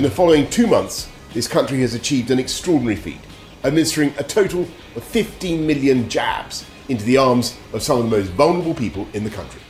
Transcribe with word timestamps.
In 0.00 0.04
the 0.04 0.10
following 0.10 0.48
two 0.48 0.66
months, 0.66 1.10
this 1.34 1.46
country 1.46 1.82
has 1.82 1.92
achieved 1.92 2.30
an 2.30 2.38
extraordinary 2.38 2.96
feat, 2.96 3.20
administering 3.64 4.14
a 4.16 4.24
total 4.24 4.66
of 4.96 5.04
15 5.04 5.66
million 5.66 6.08
jabs 6.08 6.64
into 6.88 7.04
the 7.04 7.18
arms 7.18 7.54
of 7.74 7.82
some 7.82 7.98
of 7.98 8.04
the 8.04 8.16
most 8.16 8.28
vulnerable 8.28 8.72
people 8.72 9.06
in 9.12 9.24
the 9.24 9.28
country. 9.28 9.60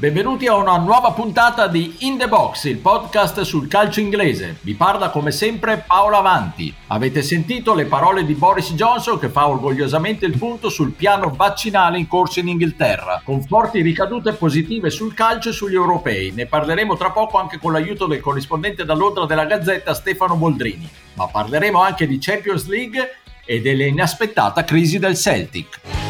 Benvenuti 0.00 0.46
a 0.46 0.54
una 0.54 0.78
nuova 0.78 1.12
puntata 1.12 1.66
di 1.66 1.96
In 1.98 2.16
The 2.16 2.26
Box, 2.26 2.64
il 2.64 2.78
podcast 2.78 3.42
sul 3.42 3.68
calcio 3.68 4.00
inglese. 4.00 4.56
Vi 4.62 4.72
parla 4.72 5.10
come 5.10 5.30
sempre 5.30 5.84
Paolo 5.86 6.16
Avanti. 6.16 6.74
Avete 6.86 7.20
sentito 7.20 7.74
le 7.74 7.84
parole 7.84 8.24
di 8.24 8.32
Boris 8.32 8.72
Johnson 8.72 9.18
che 9.18 9.28
fa 9.28 9.46
orgogliosamente 9.46 10.24
il 10.24 10.38
punto 10.38 10.70
sul 10.70 10.92
piano 10.92 11.28
vaccinale 11.36 11.98
in 11.98 12.08
corso 12.08 12.40
in 12.40 12.48
Inghilterra, 12.48 13.20
con 13.22 13.42
forti 13.42 13.82
ricadute 13.82 14.32
positive 14.32 14.88
sul 14.88 15.12
calcio 15.12 15.50
e 15.50 15.52
sugli 15.52 15.74
europei. 15.74 16.30
Ne 16.30 16.46
parleremo 16.46 16.96
tra 16.96 17.10
poco 17.10 17.36
anche 17.36 17.58
con 17.58 17.72
l'aiuto 17.72 18.06
del 18.06 18.20
corrispondente 18.20 18.86
da 18.86 18.94
Londra 18.94 19.26
della 19.26 19.44
Gazzetta 19.44 19.92
Stefano 19.92 20.34
Boldrini. 20.34 20.88
Ma 21.12 21.26
parleremo 21.26 21.78
anche 21.78 22.06
di 22.06 22.16
Champions 22.18 22.66
League 22.68 23.16
e 23.44 23.60
dell'inaspettata 23.60 24.64
crisi 24.64 24.98
del 24.98 25.14
Celtic. 25.14 26.09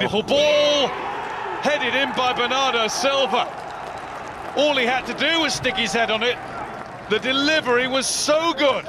Beautiful 0.00 0.22
ball, 0.22 0.88
headed 1.60 1.94
in 1.94 2.08
by 2.16 2.32
Bernardo 2.32 2.88
Silva. 2.88 3.46
All 4.56 4.74
he 4.74 4.86
had 4.86 5.04
to 5.04 5.12
do 5.12 5.42
was 5.42 5.52
stick 5.52 5.76
his 5.76 5.92
head 5.92 6.10
on 6.10 6.22
it. 6.22 6.38
The 7.10 7.18
delivery 7.18 7.86
was 7.86 8.06
so 8.06 8.54
good. 8.54 8.86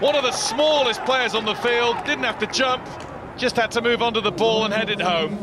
One 0.00 0.14
of 0.14 0.22
the 0.22 0.32
smallest 0.32 1.02
players 1.06 1.34
on 1.34 1.46
the 1.46 1.54
field, 1.54 1.96
didn't 2.04 2.24
have 2.24 2.38
to 2.40 2.46
jump, 2.46 2.86
just 3.38 3.56
had 3.56 3.70
to 3.70 3.80
move 3.80 4.02
onto 4.02 4.20
the 4.20 4.30
ball 4.30 4.66
and 4.66 4.74
head 4.74 4.90
it 4.90 5.00
home. 5.00 5.34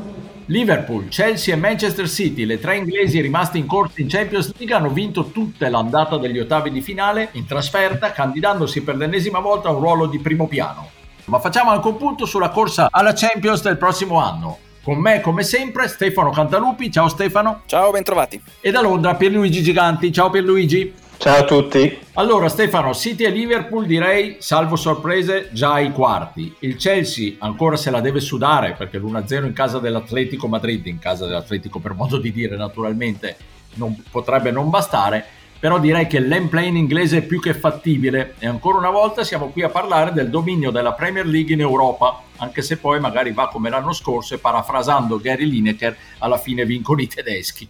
Liverpool, 0.46 1.08
Chelsea 1.10 1.52
e 1.52 1.56
Manchester 1.56 2.08
City, 2.08 2.46
le 2.46 2.60
tre 2.60 2.78
inglesi 2.78 3.22
rimaste 3.22 3.58
in 3.58 3.66
corsa 3.66 4.02
in 4.02 4.08
Champions 4.08 4.54
League, 4.56 4.76
hanno 4.76 4.90
vinto 4.90 5.32
tutte 5.32 5.68
l'andata 5.68 6.20
degli 6.20 6.38
ottavi 6.38 6.70
di 6.70 6.82
finale 6.82 7.30
in 7.32 7.48
trasferta, 7.48 8.12
candidandosi 8.12 8.84
per 8.84 8.98
l'ennesima 8.98 9.40
volta 9.40 9.70
a 9.70 9.72
un 9.72 9.80
ruolo 9.80 10.06
di 10.06 10.20
primo 10.20 10.46
piano. 10.46 10.98
Ma 11.30 11.40
facciamo 11.40 11.70
anche 11.70 11.88
un 11.88 11.98
punto 11.98 12.26
sulla 12.26 12.50
corsa 12.50 12.88
alla 12.90 13.14
Champions 13.14 13.62
del 13.62 13.78
prossimo 13.78 14.20
anno. 14.20 14.58
Con 14.82 14.98
me, 14.98 15.22
come 15.22 15.44
sempre, 15.44 15.88
Stefano 15.88 16.32
Cantalupi. 16.32 16.92
Ciao 16.92 17.08
Stefano. 17.08 17.62
Ciao, 17.68 17.92
bentrovati. 17.92 18.42
E 18.60 18.72
da 18.72 18.82
Londra 18.82 19.14
Pierluigi 19.14 19.62
Giganti. 19.62 20.12
Ciao 20.12 20.32
Pierluigi. 20.32 20.92
Ciao 21.20 21.42
a 21.42 21.44
tutti. 21.44 22.00
Allora 22.14 22.50
Stefano, 22.50 22.94
City 22.96 23.26
e 23.26 23.30
Liverpool 23.30 23.86
direi, 23.86 24.38
salvo 24.40 24.76
sorprese, 24.76 25.50
già 25.52 25.74
ai 25.74 25.92
quarti. 25.92 26.56
Il 26.60 26.78
Chelsea 26.78 27.36
ancora 27.40 27.76
se 27.76 27.92
la 27.92 28.00
deve 28.00 28.22
sudare 28.22 28.74
perché 28.76 28.98
l'1-0 28.98 29.46
in 29.46 29.54
casa 29.54 29.78
dell'Atletico 29.78 30.48
Madrid, 30.48 30.86
in 30.88 30.98
casa 30.98 31.28
dell'Atletico 31.28 31.80
per 31.80 31.94
modo 31.94 32.18
di 32.18 32.32
dire 32.32 32.56
naturalmente, 32.56 33.36
non, 33.76 34.02
potrebbe 34.10 34.50
non 34.50 34.70
bastare 34.70 35.26
però 35.60 35.78
direi 35.78 36.08
che 36.08 36.20
l'endplay 36.20 36.68
in 36.70 36.78
inglese 36.78 37.18
è 37.18 37.22
più 37.22 37.42
che 37.42 37.54
fattibile 37.54 38.36
e 38.40 38.48
ancora 38.48 38.78
una 38.78 38.90
volta 38.90 39.26
siamo 39.26 39.50
qui 39.50 39.62
a 39.62 39.70
parlare 39.70 40.14
del 40.14 40.30
dominio 40.30 40.72
della 40.72 40.94
Premier 40.94 41.26
League 41.26 41.54
in 41.54 41.60
Europa, 41.60 42.22
anche 42.38 42.62
se 42.62 42.78
poi 42.78 43.00
magari 43.00 43.34
va 43.34 43.50
come 43.50 43.70
l'anno 43.70 43.92
scorso 43.92 44.34
e 44.34 44.38
parafrasando 44.38 45.20
Gary 45.20 45.46
Lineker 45.46 45.96
alla 46.20 46.38
fine 46.38 46.66
vincono 46.66 47.02
i 47.02 47.08
tedeschi. 47.08 47.68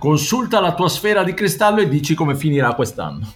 Consulta 0.00 0.58
la 0.60 0.74
tua 0.74 0.88
sfera 0.88 1.22
di 1.22 1.32
cristallo 1.32 1.80
e 1.80 1.88
dici 1.88 2.14
come 2.14 2.34
finirà 2.34 2.74
quest'anno. 2.74 3.32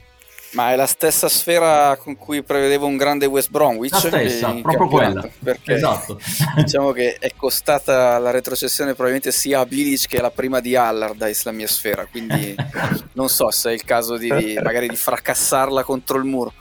Ma 0.52 0.72
è 0.72 0.76
la 0.76 0.86
stessa 0.86 1.28
sfera 1.28 1.96
con 1.96 2.16
cui 2.16 2.42
prevedevo 2.42 2.84
un 2.84 2.96
grande 2.96 3.26
West 3.26 3.50
Bromwich? 3.50 3.92
La 3.92 3.98
stessa, 3.98 4.52
proprio 4.60 4.88
quella. 4.88 5.28
Perché 5.42 5.74
esatto. 5.74 6.18
diciamo 6.56 6.90
che 6.90 7.16
è 7.20 7.32
costata 7.36 8.18
la 8.18 8.30
retrocessione 8.30 8.92
probabilmente 8.94 9.30
sia 9.30 9.60
a 9.60 9.66
Bilic 9.66 10.08
che 10.08 10.20
la 10.20 10.30
prima 10.30 10.60
di 10.60 10.74
Allardyce 10.74 11.42
la 11.44 11.52
mia 11.52 11.68
sfera, 11.68 12.06
quindi 12.06 12.54
non 13.14 13.28
so 13.28 13.50
se 13.50 13.70
è 13.70 13.72
il 13.74 13.84
caso 13.84 14.16
di, 14.16 14.28
magari 14.62 14.88
di 14.88 14.96
fracassarla 14.96 15.84
contro 15.84 16.18
il 16.18 16.24
muro. 16.24 16.52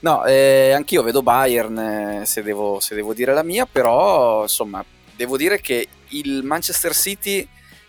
No, 0.00 0.24
eh, 0.24 0.72
anch'io 0.72 1.02
vedo 1.02 1.22
Bayern 1.22 1.78
eh, 1.78 2.26
se, 2.26 2.42
devo, 2.42 2.80
se 2.80 2.94
devo 2.94 3.14
dire 3.14 3.32
la 3.32 3.42
mia, 3.44 3.64
però 3.64 4.42
insomma 4.42 4.84
devo 5.14 5.36
dire 5.36 5.60
che 5.60 5.88
il 6.08 6.42
Manchester 6.42 6.94
City 6.94 7.46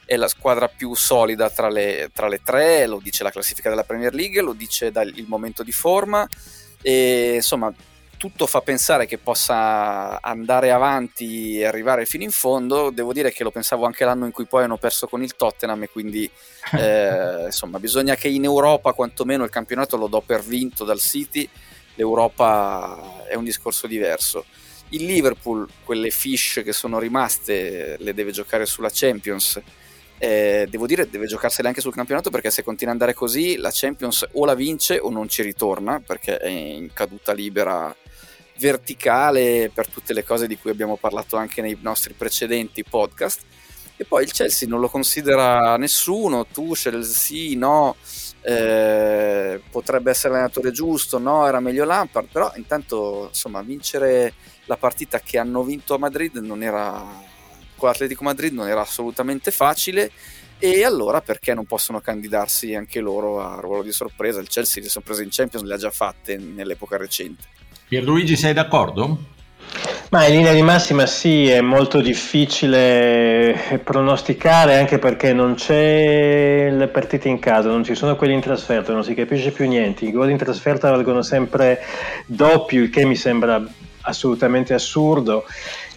è 0.07 0.15
la 0.15 0.29
squadra 0.29 0.69
più 0.69 0.95
solida 0.95 1.49
tra 1.49 1.67
le, 1.67 2.09
tra 2.13 2.29
le, 2.29 2.39
tre, 2.41 2.87
lo 2.87 3.01
dice 3.03 3.23
la 3.23 3.29
classifica 3.29 3.67
della 3.67 3.83
Premier 3.83 4.13
League, 4.13 4.41
lo 4.41 4.53
dice 4.53 4.89
dal, 4.89 5.11
il 5.13 5.25
momento 5.27 5.63
di 5.63 5.73
forma 5.73 6.25
e 6.81 7.33
insomma 7.35 7.73
tutto 8.15 8.47
fa 8.47 8.61
pensare 8.61 9.05
che 9.05 9.17
possa 9.17 10.21
andare 10.21 10.71
avanti 10.71 11.59
e 11.59 11.65
arrivare 11.65 12.05
fino 12.05 12.23
in 12.23 12.31
fondo. 12.31 12.89
Devo 12.89 13.11
dire 13.11 13.33
che 13.33 13.43
lo 13.43 13.51
pensavo 13.51 13.85
anche 13.85 14.05
l'anno 14.05 14.25
in 14.25 14.31
cui 14.31 14.45
poi 14.45 14.63
hanno 14.63 14.77
perso 14.77 15.07
con 15.07 15.21
il 15.21 15.35
Tottenham 15.35 15.83
e 15.83 15.89
quindi 15.89 16.23
eh, 16.79 17.43
insomma 17.45 17.77
bisogna 17.77 18.15
che 18.15 18.29
in 18.29 18.45
Europa 18.45 18.93
quantomeno 18.93 19.43
il 19.43 19.49
campionato 19.49 19.97
lo 19.97 20.07
do 20.07 20.21
per 20.21 20.41
vinto 20.41 20.85
dal 20.85 20.99
City, 20.99 21.47
l'Europa 21.95 23.25
è 23.27 23.35
un 23.35 23.43
discorso 23.43 23.87
diverso. 23.87 24.45
Il 24.91 25.03
Liverpool, 25.03 25.67
quelle 25.83 26.11
fish 26.11 26.61
che 26.63 26.71
sono 26.71 26.97
rimaste, 26.97 27.97
le 27.99 28.13
deve 28.13 28.31
giocare 28.31 28.65
sulla 28.65 28.89
Champions 28.89 29.61
eh, 30.19 30.67
devo 30.69 30.87
dire 30.87 31.09
deve 31.09 31.27
giocarsela 31.27 31.67
anche 31.67 31.81
sul 31.81 31.93
campionato 31.93 32.29
perché 32.29 32.49
se 32.49 32.63
continua 32.63 32.93
ad 32.93 32.99
andare 32.99 33.17
così 33.17 33.57
la 33.57 33.69
Champions 33.71 34.27
o 34.33 34.45
la 34.45 34.55
vince 34.55 34.97
o 34.97 35.09
non 35.09 35.29
ci 35.29 35.43
ritorna 35.43 35.99
perché 35.99 36.37
è 36.37 36.49
in 36.49 36.91
caduta 36.93 37.33
libera 37.33 37.95
verticale 38.57 39.69
per 39.73 39.87
tutte 39.87 40.13
le 40.13 40.23
cose 40.23 40.47
di 40.47 40.57
cui 40.57 40.71
abbiamo 40.71 40.97
parlato 40.97 41.37
anche 41.37 41.61
nei 41.61 41.77
nostri 41.81 42.13
precedenti 42.13 42.83
podcast. 42.83 43.41
E 43.99 44.05
poi 44.05 44.23
il 44.23 44.31
Chelsea 44.31 44.67
non 44.67 44.79
lo 44.79 44.89
considera 44.89 45.75
nessuno 45.77 46.45
Tuchel 46.45 47.03
sì, 47.03 47.55
no 47.55 47.95
eh, 48.41 49.59
potrebbe 49.71 50.11
essere 50.11 50.33
l'allenatore 50.33 50.69
giusto 50.69 51.17
no, 51.17 51.47
era 51.47 51.59
meglio 51.59 51.83
Lampard 51.83 52.27
però 52.31 52.51
intanto 52.57 53.25
insomma 53.29 53.63
vincere 53.63 54.33
la 54.65 54.77
partita 54.77 55.19
che 55.19 55.39
hanno 55.39 55.63
vinto 55.63 55.95
a 55.95 55.97
Madrid 55.97 56.35
non 56.35 56.61
era 56.61 57.03
con 57.77 57.87
l'Atletico 57.89 58.23
Madrid 58.23 58.53
non 58.53 58.67
era 58.67 58.81
assolutamente 58.81 59.51
facile 59.51 60.11
e 60.59 60.83
allora 60.83 61.21
perché 61.21 61.53
non 61.53 61.65
possono 61.65 62.01
candidarsi 62.01 62.73
anche 62.73 62.99
loro 62.99 63.41
a 63.41 63.59
ruolo 63.59 63.83
di 63.83 63.91
sorpresa? 63.91 64.41
Il 64.41 64.49
Chelsea 64.49 64.81
le 64.81 64.89
sorprese 64.89 65.23
in 65.23 65.29
Champions 65.31 65.65
le 65.65 65.73
ha 65.75 65.77
già 65.77 65.91
fatte 65.91 66.37
nell'epoca 66.37 66.97
recente. 66.97 67.43
Pierluigi 67.87 68.35
sei 68.35 68.53
d'accordo? 68.53 69.35
Ma 70.09 70.25
in 70.25 70.35
linea 70.35 70.53
di 70.53 70.61
massima 70.61 71.05
sì, 71.05 71.47
è 71.47 71.59
molto 71.59 71.99
difficile 71.99 73.81
pronosticare 73.83 74.77
anche 74.77 74.97
perché 74.99 75.33
non 75.33 75.55
c'è 75.55 76.69
le 76.71 76.87
partite 76.87 77.27
in 77.27 77.39
casa, 77.39 77.67
non 77.67 77.83
ci 77.83 77.93
sono 77.93 78.15
quelli 78.15 78.33
in 78.33 78.39
trasferta, 78.39 78.93
non 78.93 79.03
si 79.03 79.13
capisce 79.13 79.51
più 79.51 79.67
niente. 79.67 80.05
I 80.05 80.11
gol 80.11 80.29
in 80.29 80.37
trasferta 80.37 80.89
valgono 80.89 81.21
sempre 81.21 81.83
doppio, 82.25 82.83
il 82.83 82.89
che 82.89 83.03
mi 83.03 83.15
sembra 83.15 83.61
assolutamente 84.01 84.73
assurdo 84.73 85.45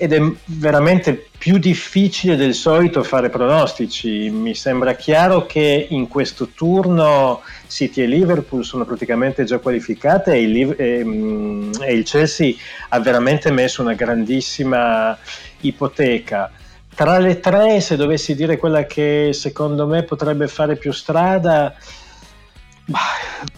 ed 0.00 0.15
è 0.15 0.33
veramente 0.47 1.27
più 1.37 1.59
difficile 1.59 2.34
del 2.34 2.55
solito 2.55 3.03
fare 3.03 3.28
pronostici. 3.28 4.31
Mi 4.31 4.55
sembra 4.55 4.94
chiaro 4.94 5.44
che 5.44 5.88
in 5.91 6.09
questo 6.09 6.49
turno 6.55 7.43
City 7.66 8.00
e 8.00 8.06
Liverpool 8.06 8.65
sono 8.65 8.87
praticamente 8.87 9.44
già 9.44 9.59
qualificate 9.59 10.33
e 10.33 10.41
il, 10.41 10.75
e, 10.78 11.05
mm, 11.05 11.72
e 11.83 11.93
il 11.93 12.05
Chelsea 12.05 12.55
ha 12.89 12.99
veramente 13.00 13.50
messo 13.50 13.83
una 13.83 13.93
grandissima 13.93 15.19
ipoteca. 15.60 16.50
Tra 16.94 17.19
le 17.19 17.39
tre, 17.39 17.83
se 17.83 17.97
dovessi 17.97 18.34
dire 18.34 18.56
quella 18.56 18.87
che 18.87 19.33
secondo 19.34 19.87
me 19.87 20.03
potrebbe 20.05 20.49
fare 20.49 20.77
più 20.77 20.93
strada, 20.93 21.75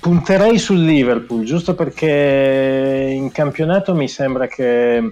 punterei 0.01 0.59
sul 0.59 0.83
Liverpool, 0.83 1.45
giusto 1.45 1.77
perché 1.77 3.13
in 3.15 3.31
campionato 3.31 3.95
mi 3.95 4.09
sembra 4.09 4.49
che 4.49 5.09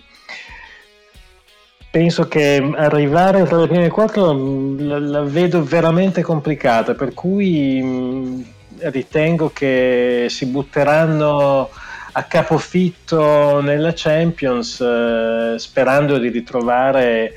penso 1.90 2.28
che 2.28 2.70
arrivare 2.76 3.44
tra 3.44 3.58
le 3.58 3.66
prime 3.66 3.88
quattro 3.88 4.32
mm, 4.32 4.80
la, 4.80 4.98
la 4.98 5.22
vedo 5.22 5.62
veramente 5.64 6.22
complicata, 6.22 6.94
per 6.94 7.12
cui 7.14 7.82
mh, 7.82 8.44
ritengo 8.90 9.50
che 9.52 10.26
si 10.28 10.46
butteranno 10.46 11.68
a 12.12 12.22
capofitto 12.24 13.60
nella 13.60 13.92
Champions 13.94 14.80
eh, 14.80 15.54
sperando 15.58 16.18
di 16.18 16.28
ritrovare 16.28 17.34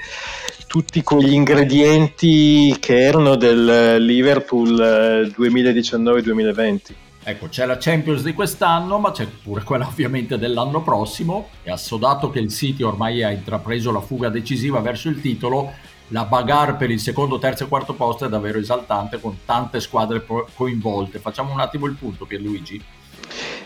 tutti 0.68 1.04
quegli 1.04 1.34
ingredienti 1.34 2.76
che 2.80 3.04
erano 3.04 3.36
del 3.36 4.04
Liverpool 4.04 5.32
2019-2020. 5.38 7.03
Ecco, 7.26 7.48
c'è 7.48 7.66
la 7.66 7.78
Champions 7.80 8.22
di 8.22 8.34
quest'anno, 8.34 9.00
ma 9.00 9.12
c'è 9.12 9.26
pure 9.26 9.64
quella 9.64 9.88
ovviamente 9.88 10.38
dell'anno 10.38 10.82
prossimo. 10.82 11.48
E 11.64 11.72
assodato 11.72 12.30
che 12.30 12.40
il 12.40 12.50
City 12.50 12.84
ormai 12.84 13.24
ha 13.24 13.32
intrapreso 13.32 13.92
la 13.92 14.02
fuga 14.02 14.28
decisiva 14.28 14.82
verso 14.82 15.08
il 15.08 15.22
titolo, 15.22 15.72
la 16.10 16.26
bagarre 16.26 16.76
per 16.76 16.92
il 16.92 17.00
secondo, 17.00 17.40
terzo 17.40 17.64
e 17.64 17.68
quarto 17.68 17.94
posto 17.94 18.26
è 18.26 18.30
davvero 18.30 18.60
esaltante 18.60 19.22
con 19.22 19.40
tante 19.46 19.80
squadre 19.80 20.26
coinvolte. 20.54 21.20
Facciamo 21.20 21.54
un 21.54 21.62
attimo 21.62 21.86
il 21.86 21.94
punto, 21.94 22.26
Pierluigi. 22.26 22.84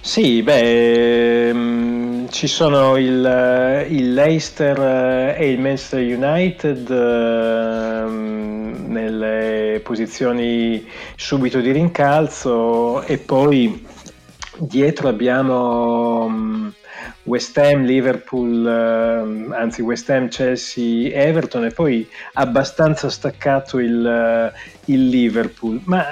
Sì, 0.02 0.42
beh, 0.42 1.50
ehm, 1.50 2.30
ci 2.30 2.48
sono 2.48 2.98
il, 2.98 3.86
il 3.90 4.14
Leicester 4.14 5.36
e 5.38 5.52
il 5.52 5.60
Manchester 5.60 6.00
United 6.00 6.90
nelle 8.88 9.80
posizioni 9.84 10.86
subito 11.16 11.60
di 11.60 11.72
rincalzo 11.72 13.02
e 13.04 13.18
poi 13.18 13.86
dietro 14.60 15.10
abbiamo 15.10 16.72
West 17.24 17.58
Ham, 17.58 17.84
Liverpool, 17.84 18.66
anzi 19.52 19.82
West 19.82 20.10
Ham, 20.10 20.30
Chelsea, 20.30 21.12
Everton 21.14 21.66
e 21.66 21.72
poi 21.72 22.08
abbastanza 22.34 23.10
staccato 23.10 23.80
il, 23.80 24.54
il 24.86 25.10
Liverpool. 25.10 25.82
Ma 25.84 26.06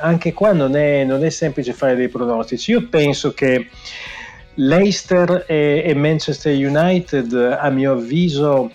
anche 0.00 0.32
qua 0.32 0.52
non 0.52 0.76
è, 0.76 1.04
non 1.04 1.24
è 1.24 1.30
semplice 1.30 1.72
fare 1.72 1.94
dei 1.94 2.08
pronostici. 2.08 2.72
Io 2.72 2.88
penso 2.88 3.32
che 3.32 3.68
Leicester 4.54 5.44
e, 5.46 5.82
e 5.84 5.94
Manchester 5.94 6.54
United, 6.54 7.32
a 7.58 7.70
mio 7.70 7.92
avviso, 7.92 8.72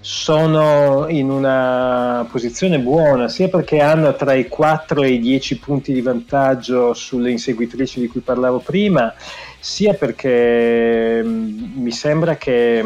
sono 0.00 1.06
in 1.08 1.30
una 1.30 2.26
posizione 2.28 2.80
buona, 2.80 3.28
sia 3.28 3.48
perché 3.48 3.80
hanno 3.80 4.16
tra 4.16 4.32
i 4.32 4.48
4 4.48 5.02
e 5.02 5.10
i 5.10 5.20
10 5.20 5.58
punti 5.58 5.92
di 5.92 6.00
vantaggio 6.00 6.92
sulle 6.92 7.30
inseguitrici 7.30 8.00
di 8.00 8.08
cui 8.08 8.20
parlavo 8.20 8.58
prima, 8.58 9.14
sia 9.60 9.94
perché 9.94 11.22
mm, 11.22 11.80
mi 11.80 11.92
sembra 11.92 12.36
che 12.36 12.84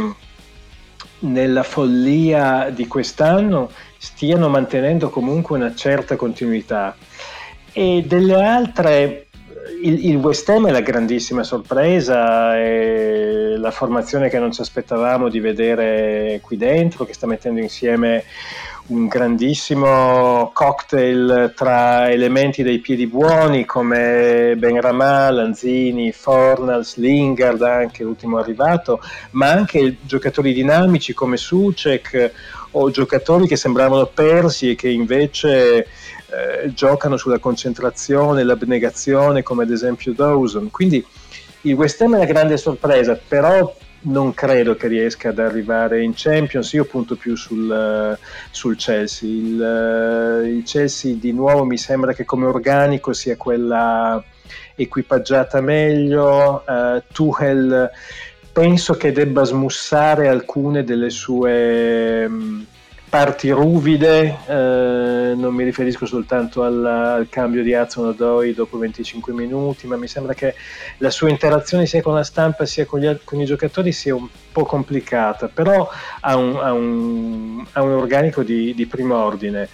nella 1.21 1.63
follia 1.63 2.69
di 2.69 2.87
quest'anno 2.87 3.71
stiano 3.97 4.51
mantenendo 4.51 5.09
comunque 5.09 5.57
una 5.57 5.75
certa 5.75 6.17
continuità. 6.17 6.95
E 7.79 8.05
delle 8.07 8.43
altre, 8.43 9.27
il, 9.83 10.07
il 10.07 10.17
West 10.17 10.49
Ham 10.49 10.67
è 10.67 10.71
la 10.71 10.81
grandissima 10.81 11.43
sorpresa, 11.43 12.57
è 12.57 13.55
la 13.59 13.71
formazione 13.71 14.31
che 14.31 14.39
non 14.39 14.51
ci 14.51 14.63
aspettavamo 14.63 15.29
di 15.29 15.41
vedere 15.41 16.41
qui 16.41 16.57
dentro, 16.57 17.05
che 17.05 17.13
sta 17.13 17.27
mettendo 17.27 17.61
insieme 17.61 18.25
un 18.89 19.09
grandissimo 19.09 20.51
cocktail 20.53 21.53
tra 21.57 22.11
elementi 22.11 22.63
dei 22.63 22.79
piedi 22.79 23.07
buoni 23.07 23.65
come 23.65 24.55
Benramà, 24.57 25.31
Lanzini, 25.31 26.13
Fornals, 26.13 26.97
Lingard, 26.97 27.63
anche 27.63 28.05
l'ultimo 28.05 28.39
arrivato, 28.39 29.01
ma 29.33 29.51
anche 29.51 29.97
giocatori 30.03 30.53
dinamici 30.53 31.15
come 31.15 31.37
Sucek 31.37 32.33
o 32.73 32.91
giocatori 32.91 33.47
che 33.49 33.57
sembravano 33.57 34.07
persi 34.07 34.71
e 34.71 34.75
che 34.77 34.89
invece 34.89 35.79
eh, 35.79 36.73
giocano 36.73 37.17
sulla 37.17 37.39
concentrazione, 37.39 38.45
l'abnegazione, 38.45 39.43
come 39.43 39.65
ad 39.65 39.71
esempio 39.71 40.13
Dawson. 40.13 40.71
Quindi 40.71 41.05
il 41.63 41.75
West 41.75 42.01
Ham 42.03 42.15
è 42.15 42.17
una 42.19 42.25
grande 42.27 42.57
sorpresa, 42.57 43.19
però 43.27 43.75
non 44.07 44.35
credo 44.35 44.75
che 44.75 44.89
riesca 44.89 45.31
ad 45.31 45.39
arrivare 45.39 46.03
in 46.03 46.13
Champions. 46.15 46.73
Io 46.73 46.85
punto 46.85 47.17
più 47.17 47.37
sul, 47.37 48.19
sul 48.51 48.77
Chelsea. 48.77 49.29
Il, 49.29 50.57
il, 50.57 50.63
Chelsea 50.65 51.15
di 51.15 51.33
nuovo 51.33 51.65
mi 51.65 51.79
sembra 51.79 52.13
che 52.13 52.25
come 52.25 52.47
organico 52.47 53.13
sia 53.13 53.37
quella 53.37 54.23
equipaggiata 54.75 55.61
meglio. 55.61 56.63
Uh, 56.67 57.03
Tuchel 57.13 57.91
penso 58.53 58.95
che 58.95 59.13
debba 59.13 59.45
smussare 59.45 60.29
alcune 60.29 60.85
delle 60.85 61.11
sue 61.11 62.29
parti 63.09 63.51
ruvide, 63.51 64.39
eh, 64.47 65.35
non 65.35 65.55
mi 65.55 65.65
riferisco 65.65 66.07
soltanto 66.07 66.63
al, 66.63 66.85
al 66.85 67.29
cambio 67.29 67.63
di 67.63 67.73
Hudson 67.73 68.09
Odoi 68.09 68.53
dopo 68.53 68.79
25 68.79 69.33
minuti, 69.33 69.87
ma 69.87 69.97
mi 69.97 70.09
sembra 70.09 70.35
che 70.35 70.55
la 70.99 71.11
sua 71.11 71.29
interazione 71.29 71.87
sia 71.87 72.03
con 72.03 72.15
la 72.15 72.25
stampa 72.25 72.67
sia 72.67 72.85
con, 72.85 73.01
gli, 73.01 73.17
con 73.25 73.41
i 73.41 73.45
giocatori 73.45 73.93
sia 73.93 74.15
un 74.15 74.29
po' 74.53 74.65
complicata, 74.65 75.49
però 75.49 75.89
ha 76.21 76.37
un, 76.37 76.57
ha 76.57 76.73
un, 76.73 77.65
ha 77.73 77.83
un 77.83 77.93
organico 77.93 78.43
di, 78.43 78.75
di 78.75 78.87
primo 78.87 79.17
ordine. 79.17 79.69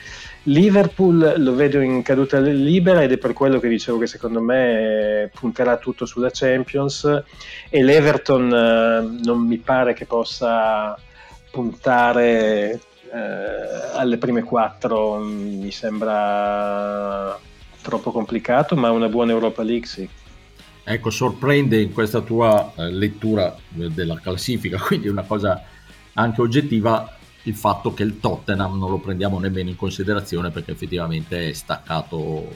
Liverpool 0.44 1.34
lo 1.36 1.54
vedo 1.54 1.80
in 1.80 2.02
caduta 2.02 2.40
libera 2.40 3.02
ed 3.02 3.12
è 3.12 3.18
per 3.18 3.32
quello 3.32 3.60
che 3.60 3.68
dicevo 3.68 3.98
che 3.98 4.08
secondo 4.08 4.40
me 4.40 5.30
punterà 5.32 5.76
tutto 5.76 6.04
sulla 6.04 6.30
Champions 6.32 7.22
e 7.68 7.82
l'Everton 7.82 8.52
eh, 8.52 9.24
non 9.24 9.46
mi 9.46 9.58
pare 9.58 9.94
che 9.94 10.04
possa 10.04 10.98
puntare 11.50 12.80
eh, 13.12 13.98
alle 13.98 14.16
prime 14.16 14.42
quattro 14.42 15.18
mi 15.18 15.70
sembra 15.70 17.38
troppo 17.82 18.10
complicato, 18.10 18.74
ma 18.74 18.90
una 18.90 19.08
buona 19.08 19.32
Europa 19.32 19.62
League 19.62 19.86
sì. 19.86 20.08
Ecco, 20.84 21.10
sorprende 21.10 21.80
in 21.80 21.92
questa 21.92 22.22
tua 22.22 22.72
eh, 22.74 22.90
lettura 22.90 23.54
della 23.68 24.18
classifica, 24.18 24.78
quindi 24.82 25.08
una 25.08 25.22
cosa 25.22 25.62
anche 26.14 26.40
oggettiva, 26.40 27.16
il 27.44 27.54
fatto 27.54 27.92
che 27.92 28.02
il 28.02 28.18
Tottenham 28.18 28.78
non 28.78 28.90
lo 28.90 28.98
prendiamo 28.98 29.38
nemmeno 29.38 29.68
in 29.68 29.76
considerazione 29.76 30.50
perché 30.50 30.72
effettivamente 30.72 31.50
è 31.50 31.52
staccato 31.52 32.48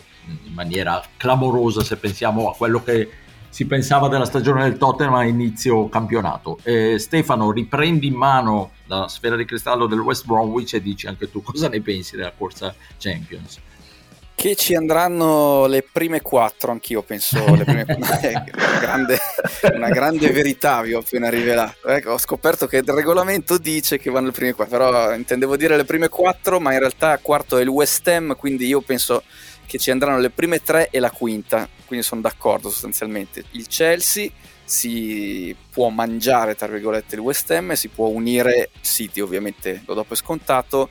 in 0.45 0.53
maniera 0.53 1.03
clamorosa 1.17 1.83
se 1.83 1.97
pensiamo 1.97 2.51
a 2.51 2.55
quello 2.55 2.83
che 2.83 3.11
si 3.57 3.65
pensava 3.65 4.09
della 4.09 4.27
stagione 4.27 4.65
del 4.65 4.77
Tottenham 4.77 5.15
a 5.15 5.25
inizio 5.25 5.89
campionato. 5.89 6.59
Eh, 6.63 6.99
Stefano, 6.99 7.51
riprendi 7.53 8.09
in 8.09 8.15
mano 8.15 8.73
la 8.85 9.09
sfera 9.09 9.35
di 9.35 9.47
cristallo 9.47 9.87
del 9.87 10.01
West 10.01 10.27
Bromwich 10.27 10.75
e 10.75 10.83
dici 10.83 11.07
anche 11.07 11.31
tu 11.31 11.41
cosa 11.41 11.71
ne 11.71 11.81
pensi 11.81 12.17
della 12.17 12.35
corsa 12.37 12.75
Champions. 12.99 13.59
Che 14.35 14.57
ci 14.57 14.75
andranno 14.75 15.65
le 15.69 15.83
prime 15.91 16.21
quattro, 16.21 16.71
anch'io 16.71 17.01
penso, 17.01 17.43
prime, 17.45 17.87
una, 17.89 18.21
grande, 18.79 19.19
una 19.73 19.89
grande 19.89 20.31
verità 20.33 20.83
vi 20.83 20.93
ho 20.93 20.99
appena 20.99 21.31
rivelato. 21.31 21.89
Ecco, 21.89 22.11
ho 22.11 22.19
scoperto 22.19 22.67
che 22.67 22.77
il 22.77 22.85
regolamento 22.85 23.57
dice 23.57 23.97
che 23.97 24.11
vanno 24.11 24.27
le 24.27 24.33
prime 24.33 24.53
quattro, 24.53 24.77
però 24.77 25.15
intendevo 25.15 25.57
dire 25.57 25.79
le 25.79 25.87
prime 25.87 26.11
quattro, 26.11 26.61
ma 26.61 26.75
in 26.75 26.81
realtà 26.81 27.17
quarto 27.23 27.57
è 27.57 27.63
il 27.63 27.69
West 27.69 28.07
Ham, 28.07 28.37
quindi 28.37 28.67
io 28.67 28.83
penso 28.83 29.23
che 29.67 29.79
ci 29.79 29.91
andranno 29.91 30.19
le 30.19 30.31
prime 30.31 30.63
tre 30.63 30.89
e 30.91 30.99
la 30.99 31.11
quinta, 31.11 31.69
quindi 31.85 32.05
sono 32.05 32.21
d'accordo 32.21 32.71
sostanzialmente. 32.71 33.45
Il 33.53 33.67
Chelsea 33.67 34.31
si 34.65 35.55
può 35.71 35.89
mangiare, 35.91 36.55
tra 36.55 36.67
virgolette, 36.67 37.15
il 37.15 37.21
West 37.21 37.51
Ham, 37.51 37.73
si 37.75 37.89
può 37.89 38.09
unire 38.09 38.71
City, 38.81 39.21
ovviamente 39.21 39.83
lo 39.87 39.95
do 39.95 40.05
per 40.05 40.17
scontato, 40.17 40.91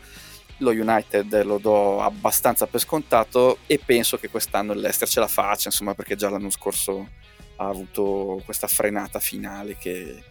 lo 0.59 0.71
United 0.71 1.43
lo 1.43 1.57
do 1.57 2.01
abbastanza 2.01 2.67
per 2.67 2.79
scontato 2.79 3.59
e 3.65 3.79
penso 3.83 4.17
che 4.17 4.29
quest'anno 4.29 4.73
l'Ester 4.73 5.07
ce 5.07 5.19
la 5.19 5.27
faccia, 5.27 5.67
insomma, 5.67 5.93
perché 5.93 6.15
già 6.15 6.29
l'anno 6.29 6.49
scorso 6.49 7.09
ha 7.57 7.67
avuto 7.67 8.41
questa 8.45 8.67
frenata 8.67 9.19
finale 9.19 9.75
che, 9.77 10.23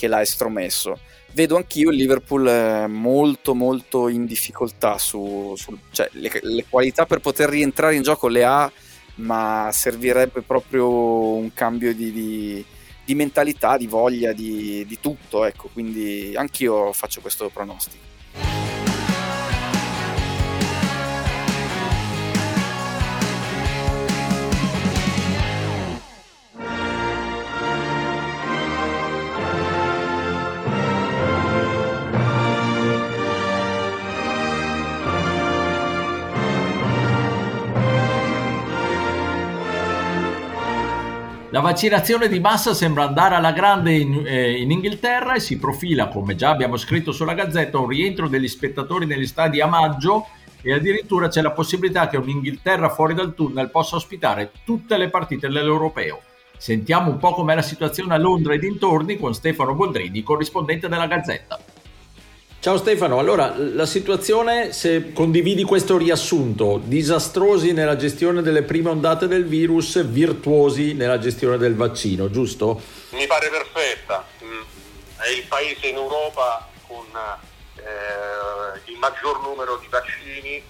che 0.00 0.08
l'ha 0.08 0.22
estromesso. 0.22 0.98
Vedo 1.32 1.56
anch'io 1.56 1.90
il 1.90 1.96
Liverpool 1.96 2.48
eh, 2.48 2.86
molto 2.86 3.54
molto 3.54 4.08
in 4.08 4.24
difficoltà 4.24 4.96
su, 4.96 5.52
su 5.56 5.78
cioè, 5.90 6.08
le, 6.12 6.30
le, 6.42 6.64
qualità 6.68 7.04
per 7.04 7.20
poter 7.20 7.50
rientrare 7.50 7.94
in 7.94 8.02
gioco 8.02 8.26
le 8.28 8.44
ha 8.44 8.72
ma 9.16 9.68
servirebbe 9.70 10.40
proprio 10.40 10.88
un 11.34 11.52
cambio 11.52 11.94
di, 11.94 12.10
di, 12.10 12.64
di 13.04 13.14
mentalità, 13.14 13.76
di 13.76 13.86
voglia, 13.86 14.32
di, 14.32 14.86
di 14.86 14.98
tutto 15.00 15.44
ecco. 15.44 15.68
Quindi 15.70 16.32
anch'io 16.34 16.92
faccio 16.92 17.20
questo 17.20 17.50
pronostico 17.50 18.08
La 41.60 41.66
vaccinazione 41.66 42.28
di 42.28 42.40
massa 42.40 42.72
sembra 42.72 43.04
andare 43.04 43.34
alla 43.34 43.52
grande 43.52 43.92
in, 43.92 44.22
eh, 44.24 44.62
in, 44.62 44.70
Inghilterra 44.70 45.34
e 45.34 45.40
si 45.40 45.58
profila, 45.58 46.08
come 46.08 46.34
già 46.34 46.48
abbiamo 46.48 46.78
scritto 46.78 47.12
sulla 47.12 47.34
Gazzetta, 47.34 47.76
un 47.76 47.86
rientro 47.86 48.28
degli 48.28 48.48
spettatori 48.48 49.04
negli 49.04 49.26
stadi 49.26 49.60
a 49.60 49.66
maggio 49.66 50.28
e 50.62 50.72
addirittura 50.72 51.28
c'è 51.28 51.42
la 51.42 51.50
possibilità 51.50 52.08
che 52.08 52.16
un'Inghilterra 52.16 52.88
fuori 52.88 53.12
dal 53.12 53.34
tunnel 53.34 53.68
possa 53.70 53.96
ospitare 53.96 54.52
tutte 54.64 54.96
le 54.96 55.10
partite 55.10 55.48
dell'Europeo. 55.48 56.22
Sentiamo 56.56 57.10
un 57.10 57.18
po' 57.18 57.34
com'è 57.34 57.54
la 57.54 57.60
situazione 57.60 58.14
a 58.14 58.18
Londra 58.18 58.54
e 58.54 58.58
dintorni 58.58 59.18
con 59.18 59.34
Stefano 59.34 59.74
Boldrini, 59.74 60.22
corrispondente 60.22 60.88
della 60.88 61.06
Gazzetta. 61.06 61.58
Ciao 62.60 62.76
Stefano, 62.76 63.18
allora 63.18 63.54
la 63.56 63.86
situazione, 63.86 64.74
se 64.74 65.14
condividi 65.14 65.64
questo 65.64 65.96
riassunto, 65.96 66.78
disastrosi 66.84 67.72
nella 67.72 67.96
gestione 67.96 68.42
delle 68.42 68.64
prime 68.64 68.90
ondate 68.90 69.26
del 69.26 69.46
virus, 69.46 70.04
virtuosi 70.04 70.92
nella 70.92 71.18
gestione 71.18 71.56
del 71.56 71.74
vaccino, 71.74 72.30
giusto? 72.30 72.78
Mi 73.12 73.26
pare 73.26 73.48
perfetta, 73.48 74.26
mm. 74.44 74.60
è 75.20 75.28
il 75.30 75.44
paese 75.48 75.86
in 75.86 75.96
Europa 75.96 76.68
con 76.86 77.06
eh, 77.76 78.90
il 78.92 78.98
maggior 78.98 79.40
numero 79.40 79.78
di 79.78 79.86
vaccini, 79.88 80.56
eh, 80.56 80.62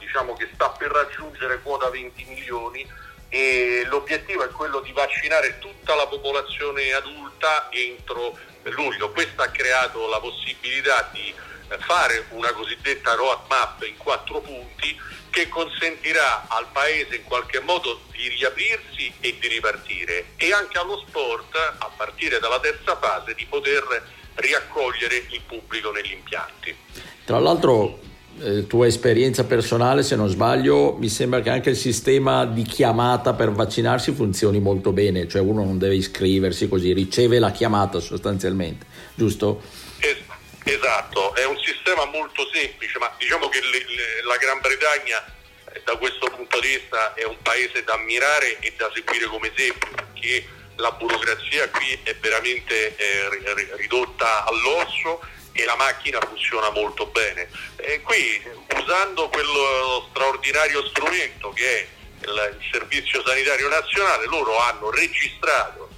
diciamo 0.00 0.32
che 0.32 0.48
sta 0.52 0.70
per 0.70 0.90
raggiungere 0.90 1.60
quota 1.62 1.88
20 1.88 2.26
milioni 2.30 2.84
e 3.28 3.86
l'obiettivo 3.88 4.42
è 4.42 4.48
quello 4.48 4.80
di 4.80 4.90
vaccinare 4.90 5.60
tutta 5.60 5.94
la 5.94 6.08
popolazione 6.08 6.92
adulta 6.92 7.68
entro 7.70 8.36
luglio. 8.70 9.10
Questo 9.10 9.42
ha 9.42 9.48
creato 9.48 10.08
la 10.08 10.20
possibilità 10.20 11.08
di 11.12 11.34
fare 11.80 12.26
una 12.30 12.52
cosiddetta 12.52 13.14
roadmap 13.14 13.82
in 13.84 13.96
quattro 13.96 14.40
punti 14.40 14.98
che 15.30 15.48
consentirà 15.48 16.46
al 16.48 16.66
Paese 16.72 17.16
in 17.16 17.24
qualche 17.24 17.60
modo 17.60 18.02
di 18.10 18.28
riaprirsi 18.28 19.12
e 19.20 19.38
di 19.38 19.48
ripartire 19.48 20.32
e 20.36 20.52
anche 20.52 20.78
allo 20.78 21.02
sport, 21.06 21.54
a 21.56 21.90
partire 21.96 22.38
dalla 22.38 22.60
terza 22.60 22.96
fase, 22.98 23.34
di 23.34 23.46
poter 23.46 24.10
riaccogliere 24.34 25.24
il 25.30 25.40
pubblico 25.46 25.90
negli 25.90 26.12
impianti. 26.12 26.76
Tra 27.24 27.38
l'altro, 27.38 27.98
eh, 28.42 28.66
tua 28.66 28.86
esperienza 28.86 29.44
personale, 29.44 30.02
se 30.02 30.16
non 30.16 30.28
sbaglio, 30.28 30.96
mi 30.98 31.08
sembra 31.08 31.40
che 31.40 31.50
anche 31.50 31.70
il 31.70 31.76
sistema 31.76 32.44
di 32.44 32.62
chiamata 32.62 33.34
per 33.34 33.52
vaccinarsi 33.52 34.12
funzioni 34.12 34.58
molto 34.58 34.92
bene, 34.92 35.28
cioè 35.28 35.40
uno 35.40 35.64
non 35.64 35.78
deve 35.78 35.94
iscriversi 35.94 36.68
così, 36.68 36.92
riceve 36.92 37.38
la 37.38 37.52
chiamata 37.52 38.00
sostanzialmente, 38.00 38.86
giusto? 39.14 39.62
Es- 39.98 40.24
esatto, 40.64 41.34
è 41.34 41.44
un 41.44 41.56
sistema 41.58 42.04
molto 42.06 42.42
semplice, 42.52 42.98
ma 42.98 43.14
diciamo 43.18 43.48
che 43.48 43.60
le, 43.60 43.78
le, 43.78 44.26
la 44.26 44.36
Gran 44.36 44.60
Bretagna 44.60 45.24
eh, 45.72 45.82
da 45.84 45.96
questo 45.96 46.30
punto 46.34 46.58
di 46.60 46.68
vista 46.68 47.14
è 47.14 47.24
un 47.24 47.36
paese 47.42 47.84
da 47.84 47.94
ammirare 47.94 48.58
e 48.58 48.74
da 48.76 48.90
seguire 48.92 49.26
come 49.26 49.52
esempio 49.54 49.88
perché 49.94 50.44
la 50.76 50.90
burocrazia 50.92 51.68
qui 51.68 51.98
è 52.02 52.16
veramente 52.20 52.96
eh, 52.96 53.76
ridotta 53.76 54.44
all'osso 54.44 55.20
e 55.52 55.64
la 55.64 55.76
macchina 55.76 56.18
funziona 56.20 56.70
molto 56.70 57.06
bene. 57.06 57.48
E 57.76 58.00
qui 58.00 58.42
usando 58.74 59.28
quello 59.28 60.08
straordinario 60.10 60.86
strumento 60.88 61.50
che 61.50 61.78
è 61.78 61.86
il, 62.22 62.58
Servizio 62.70 63.22
Sanitario 63.26 63.68
Nazionale, 63.68 64.26
loro 64.26 64.58
hanno 64.58 64.90
registrato 64.90 65.88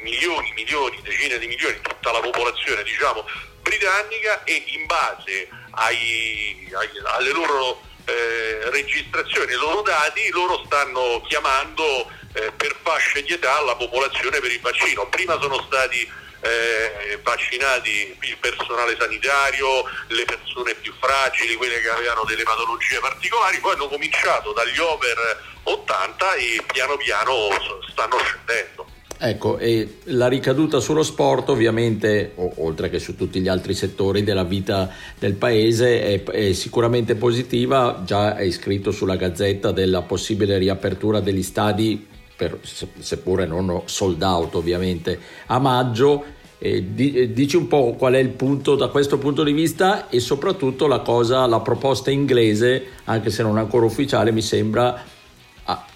milioni, 0.00 0.52
milioni, 0.52 1.00
decine 1.02 1.38
di 1.38 1.46
milioni, 1.46 1.80
tutta 1.80 2.12
la 2.12 2.20
popolazione 2.20 2.82
diciamo 2.82 3.24
britannica 3.60 4.44
e 4.44 4.62
in 4.66 4.86
base 4.86 5.48
ai, 5.72 6.68
ai, 6.72 6.88
alle 7.04 7.32
loro 7.32 7.82
eh, 8.06 8.70
registrazioni, 8.70 9.52
ai 9.52 9.58
loro 9.58 9.82
dati, 9.82 10.30
loro 10.30 10.62
stanno 10.64 11.20
chiamando 11.28 12.10
eh, 12.32 12.52
per 12.52 12.76
fasce 12.82 13.22
di 13.22 13.32
età 13.32 13.60
la 13.60 13.76
popolazione 13.76 14.40
per 14.40 14.50
il 14.50 14.60
vaccino. 14.60 15.06
Prima 15.08 15.38
sono 15.40 15.62
stati 15.66 16.10
eh, 16.40 17.18
vaccinati 17.22 18.16
il 18.20 18.36
personale 18.40 18.96
sanitario, 18.98 19.84
le 20.08 20.24
persone 20.24 20.74
più 20.74 20.92
fragili, 20.98 21.54
quelle 21.54 21.80
che 21.80 21.88
avevano 21.88 22.24
delle 22.24 22.42
patologie 22.42 22.98
particolari, 23.00 23.58
poi 23.58 23.74
hanno 23.74 23.88
cominciato 23.88 24.52
dagli 24.52 24.78
over 24.78 25.16
80 25.64 26.34
e 26.34 26.62
piano 26.66 26.96
piano 26.96 27.48
stanno 27.90 28.18
scendendo. 28.18 28.96
Ecco, 29.20 29.58
e 29.58 29.98
la 30.04 30.28
ricaduta 30.28 30.78
sullo 30.78 31.02
sport 31.02 31.48
ovviamente, 31.48 32.32
o, 32.36 32.52
oltre 32.58 32.88
che 32.88 33.00
su 33.00 33.16
tutti 33.16 33.40
gli 33.40 33.48
altri 33.48 33.74
settori 33.74 34.22
della 34.22 34.44
vita 34.44 34.88
del 35.18 35.34
paese, 35.34 36.02
è, 36.02 36.22
è, 36.22 36.52
sicuramente 36.52 37.16
positiva, 37.16 38.02
già 38.04 38.36
è 38.36 38.42
iscritto 38.42 38.92
sulla 38.92 39.16
gazzetta 39.16 39.72
della 39.72 40.02
possibile 40.02 40.56
riapertura 40.56 41.18
degli 41.18 41.42
stadi, 41.42 42.06
per, 42.38 42.60
seppure 42.62 43.46
non 43.46 43.82
sold 43.86 44.22
out 44.22 44.54
ovviamente, 44.54 45.18
a 45.46 45.58
maggio. 45.58 46.36
Eh, 46.60 46.92
dici 47.32 47.56
un 47.56 47.66
po' 47.66 47.94
qual 47.94 48.14
è 48.14 48.18
il 48.18 48.30
punto 48.30 48.76
da 48.76 48.88
questo 48.88 49.18
punto 49.18 49.42
di 49.42 49.52
vista 49.52 50.08
e 50.08 50.20
soprattutto 50.20 50.86
la 50.86 51.00
cosa, 51.00 51.46
la 51.46 51.60
proposta 51.60 52.10
inglese, 52.10 52.94
anche 53.04 53.30
se 53.30 53.42
non 53.42 53.58
ancora 53.58 53.86
ufficiale, 53.86 54.30
mi 54.30 54.42
sembra 54.42 55.04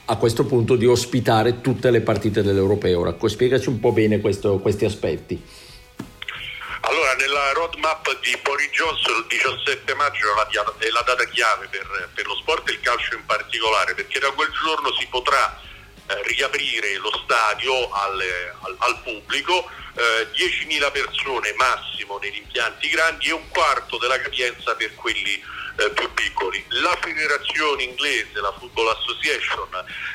a 0.05 0.17
questo 0.17 0.45
punto 0.45 0.77
di 0.77 0.87
ospitare 0.87 1.61
tutte 1.61 1.91
le 1.91 2.01
partite 2.01 2.43
dell'Europeo. 2.43 3.01
Ora, 3.01 3.17
spiegaci 3.25 3.69
un 3.69 3.79
po' 3.79 3.93
bene 3.93 4.21
questo, 4.21 4.59
questi 4.59 4.85
aspetti. 4.85 5.41
Allora, 6.85 7.15
nella 7.15 7.53
roadmap 7.53 8.21
di 8.21 8.37
Boris 8.43 8.69
Johnson 8.71 9.15
il 9.23 9.27
17 9.29 9.95
maggio 9.95 10.27
è 10.79 10.91
la 10.91 11.05
data 11.07 11.25
chiave 11.25 11.69
per, 11.71 12.11
per 12.15 12.27
lo 12.27 12.35
sport 12.35 12.69
e 12.69 12.73
il 12.73 12.81
calcio 12.81 13.15
in 13.15 13.25
particolare, 13.25 13.95
perché 13.95 14.19
da 14.19 14.31
quel 14.33 14.51
giorno 14.51 14.93
si 14.99 15.07
potrà 15.09 15.59
eh, 16.07 16.23
riaprire 16.25 16.97
lo 16.97 17.11
stadio 17.25 17.91
al, 17.91 18.21
al, 18.61 18.77
al 18.79 19.01
pubblico, 19.03 19.69
eh, 19.95 20.29
10.000 20.35 20.91
persone 20.91 21.53
massimo 21.55 22.19
negli 22.19 22.37
impianti 22.37 22.89
grandi 22.89 23.29
e 23.29 23.33
un 23.33 23.49
quarto 23.49 23.99
della 23.99 24.21
capienza 24.21 24.75
per 24.75 24.95
quelli 24.95 25.43
eh, 25.77 25.91
più 25.91 26.13
piccoli. 26.13 26.65
La 26.69 26.97
federazione 27.01 27.83
inglese, 27.85 28.41
la 28.41 28.53
Football 28.59 28.89
Association, 28.89 29.69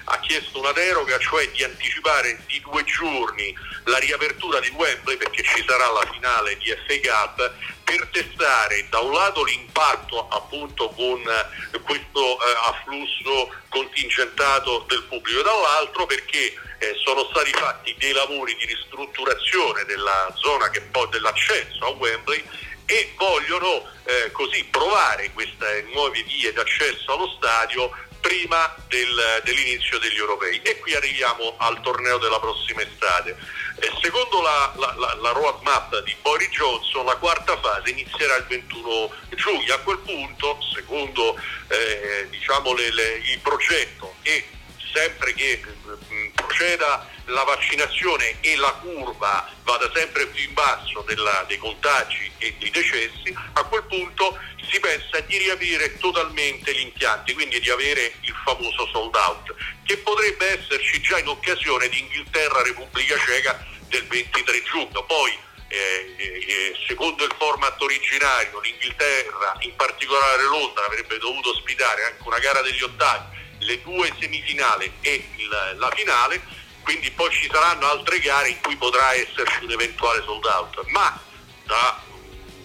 ha 0.05 0.19
chiesto 0.19 0.59
una 0.59 0.71
deroga, 0.71 1.17
cioè 1.19 1.49
di 1.49 1.63
anticipare 1.63 2.39
di 2.47 2.59
due 2.61 2.83
giorni 2.83 3.55
la 3.85 3.97
riapertura 3.97 4.59
di 4.59 4.69
Wembley 4.69 5.17
perché 5.17 5.43
ci 5.43 5.63
sarà 5.67 5.89
la 5.91 6.07
finale 6.11 6.57
di 6.57 6.69
FA 6.85 6.99
Cup 7.01 7.53
per 7.83 8.07
testare 8.11 8.85
da 8.89 8.99
un 8.99 9.13
lato 9.13 9.43
l'impatto 9.43 10.27
appunto 10.27 10.89
con 10.89 11.21
eh, 11.21 11.79
questo 11.79 12.37
eh, 12.37 12.53
afflusso 12.65 13.53
contingentato 13.69 14.85
del 14.87 15.03
pubblico, 15.03 15.41
dall'altro 15.41 16.05
perché 16.05 16.53
eh, 16.79 16.93
sono 17.03 17.25
stati 17.31 17.51
fatti 17.51 17.95
dei 17.97 18.11
lavori 18.11 18.55
di 18.55 18.65
ristrutturazione 18.65 19.85
della 19.85 20.31
zona 20.35 20.69
che 20.69 20.81
poi 20.81 21.07
dell'accesso 21.09 21.85
a 21.85 21.89
Wembley 21.89 22.43
e 22.87 23.13
vogliono 23.17 23.83
eh, 24.05 24.31
così 24.31 24.63
provare 24.65 25.31
queste 25.33 25.85
nuove 25.93 26.23
vie 26.23 26.53
d'accesso 26.53 27.13
allo 27.13 27.27
stadio 27.37 27.91
prima 28.21 28.73
del, 28.87 29.41
dell'inizio 29.43 29.99
degli 29.99 30.17
europei 30.17 30.61
e 30.61 30.79
qui 30.79 30.93
arriviamo 30.95 31.55
al 31.57 31.81
torneo 31.81 32.17
della 32.17 32.39
prossima 32.39 32.81
estate. 32.81 33.37
Eh, 33.79 33.91
secondo 34.01 34.41
la, 34.41 34.73
la, 34.77 34.93
la, 34.97 35.13
la 35.15 35.31
roadmap 35.31 36.01
di 36.03 36.15
Boris 36.21 36.49
Johnson 36.49 37.05
la 37.05 37.17
quarta 37.17 37.57
fase 37.59 37.89
inizierà 37.89 38.37
il 38.37 38.45
21 38.45 39.11
giugno, 39.35 39.73
a 39.73 39.79
quel 39.79 39.99
punto 39.99 40.57
secondo 40.73 41.39
eh, 41.67 42.27
diciamo 42.29 42.73
le, 42.73 42.91
le, 42.91 43.17
il 43.17 43.39
progetto 43.39 44.15
e 44.23 44.47
sempre 44.93 45.33
che 45.33 45.61
mh, 45.63 46.27
proceda 46.33 47.07
la 47.27 47.43
vaccinazione 47.43 48.37
e 48.41 48.55
la 48.55 48.71
curva 48.73 49.49
vada 49.63 49.89
sempre 49.93 50.27
più 50.27 50.43
in 50.43 50.53
basso 50.53 51.01
della, 51.01 51.43
dei 51.47 51.57
contagi 51.57 52.31
e 52.37 52.55
dei 52.57 52.69
decessi, 52.69 53.35
a 53.53 53.63
quel 53.63 53.83
punto 53.83 54.37
si 54.69 54.79
pensa 54.79 55.19
di 55.21 55.37
riaprire 55.37 55.97
totalmente 55.97 56.73
gli 56.73 56.81
impianti, 56.81 57.33
quindi 57.33 57.59
di 57.59 57.69
avere 57.69 58.13
il 58.21 58.35
famoso 58.43 58.87
sold 58.91 59.15
out, 59.15 59.55
che 59.83 59.97
potrebbe 59.97 60.59
esserci 60.59 61.01
già 61.01 61.17
in 61.19 61.27
occasione 61.27 61.87
di 61.89 61.99
Inghilterra-Repubblica 61.99 63.17
Ceca 63.17 63.65
del 63.87 64.05
23 64.07 64.63
giugno. 64.63 65.03
Poi 65.03 65.37
eh, 65.69 66.15
eh, 66.17 66.75
secondo 66.87 67.23
il 67.25 67.33
format 67.37 67.81
originario 67.81 68.59
l'Inghilterra, 68.59 69.55
in 69.59 69.75
particolare 69.75 70.43
Londra, 70.43 70.85
avrebbe 70.85 71.17
dovuto 71.17 71.51
ospitare 71.51 72.03
anche 72.03 72.23
una 72.25 72.39
gara 72.39 72.61
degli 72.61 72.81
ottavi, 72.81 73.35
le 73.59 73.81
due 73.81 74.13
semifinali 74.19 74.91
e 75.01 75.29
il, 75.37 75.75
la 75.77 75.91
finale, 75.93 76.41
quindi 76.87 77.11
poi 77.11 77.29
ci 77.31 77.49
saranno 77.51 77.85
altre 77.85 78.17
gare 78.19 78.47
in 78.47 78.61
cui 78.61 78.77
potrà 78.77 79.13
esserci 79.13 79.65
un 79.65 79.71
eventuale 79.71 80.23
sold 80.23 80.45
out, 80.45 80.85
ma 80.87 81.21
da, 81.65 82.01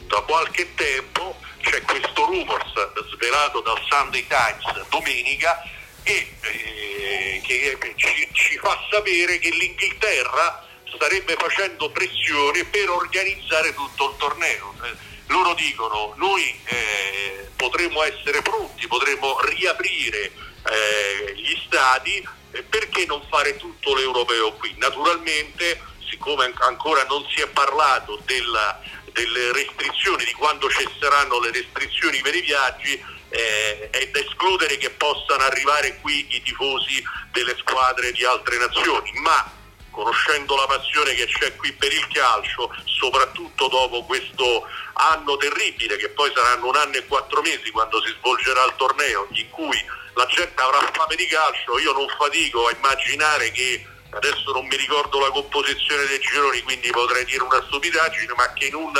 da 0.07 0.21
qualche 0.21 0.73
tempo 0.76 1.41
c'è 1.61 1.83
questo 1.83 2.26
rumors 2.26 2.73
svelato 3.14 3.62
dal 3.62 3.83
Sunday 3.91 4.25
Times 4.29 4.87
domenica 4.91 5.61
e 6.05 6.37
eh, 6.41 7.41
che 7.45 7.76
ci, 7.97 8.29
ci 8.31 8.59
fa 8.59 8.87
sapere 8.93 9.41
che 9.41 9.50
l'Inghilterra 9.50 10.69
starebbe 10.95 11.35
facendo 11.35 11.91
pressione 11.91 12.64
per 12.67 12.91
organizzare 12.91 13.75
tutto 13.75 14.11
il 14.11 14.17
torneo. 14.19 14.75
Eh, 14.85 14.97
loro 15.33 15.52
dicono 15.55 16.14
noi 16.17 16.61
eh, 16.67 17.50
potremmo 17.57 18.05
essere 18.05 18.41
pronti, 18.41 18.87
potremmo 18.87 19.41
riaprire 19.41 20.31
eh, 20.62 21.35
gli 21.35 21.61
stadi 21.67 22.25
perché 22.68 23.06
non 23.06 23.25
fare 23.28 23.56
tutto 23.56 23.94
l'europeo 23.94 24.52
qui? 24.54 24.75
Naturalmente, 24.78 25.80
siccome 26.09 26.52
ancora 26.61 27.04
non 27.04 27.26
si 27.35 27.40
è 27.40 27.49
parlato 27.49 28.21
della, 28.25 28.80
delle 29.12 29.52
restrizioni, 29.52 30.25
di 30.25 30.32
quando 30.32 30.68
cesseranno 30.68 31.40
le 31.40 31.50
restrizioni 31.50 32.21
per 32.21 32.35
i 32.35 32.42
viaggi, 32.42 33.02
eh, 33.30 33.88
è 33.90 34.09
da 34.09 34.21
escludere 34.21 34.76
che 34.76 34.90
possano 34.90 35.42
arrivare 35.42 35.99
qui 36.00 36.26
i 36.37 36.42
tifosi 36.42 37.02
delle 37.32 37.56
squadre 37.59 38.12
di 38.12 38.25
altre 38.25 38.59
nazioni, 38.59 39.11
ma 39.23 39.61
conoscendo 39.92 40.56
la 40.56 40.66
passione 40.66 41.14
che 41.14 41.26
c'è 41.26 41.54
qui 41.54 41.72
per 41.75 41.92
il 41.92 42.08
calcio, 42.08 42.75
soprattutto 42.84 43.68
dopo 43.68 44.02
questo 44.04 44.66
anno 44.94 45.37
terribile, 45.37 45.96
che 45.96 46.08
poi 46.08 46.32
saranno 46.34 46.66
un 46.68 46.76
anno 46.76 46.96
e 46.96 47.06
quattro 47.06 47.40
mesi 47.42 47.70
quando 47.70 48.02
si 48.02 48.12
svolgerà 48.18 48.64
il 48.64 48.75
torneo, 48.76 49.28
in 49.30 49.49
cui 49.50 49.78
la 50.14 50.26
gente 50.26 50.61
avrà 50.61 50.80
fame 50.92 51.14
di 51.14 51.26
calcio, 51.26 51.78
io 51.78 51.92
non 51.92 52.08
fatico 52.18 52.66
a 52.66 52.72
immaginare 52.72 53.52
che 53.52 53.87
adesso 54.12 54.52
non 54.52 54.66
mi 54.66 54.76
ricordo 54.76 55.19
la 55.21 55.31
composizione 55.31 56.04
dei 56.07 56.21
gironi, 56.21 56.61
quindi 56.62 56.90
potrei 56.90 57.25
dire 57.25 57.42
una 57.42 57.62
stupidaggine, 57.66 58.35
ma 58.35 58.52
che 58.52 58.66
in 58.66 58.75
un, 58.75 58.92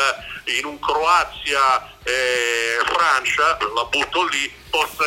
in 0.45 0.65
un 0.65 0.81
Croazia-Francia, 0.81 3.59
eh, 3.59 3.67
la 3.75 3.85
butto 3.85 4.25
lì, 4.27 4.51
possa, 4.71 5.05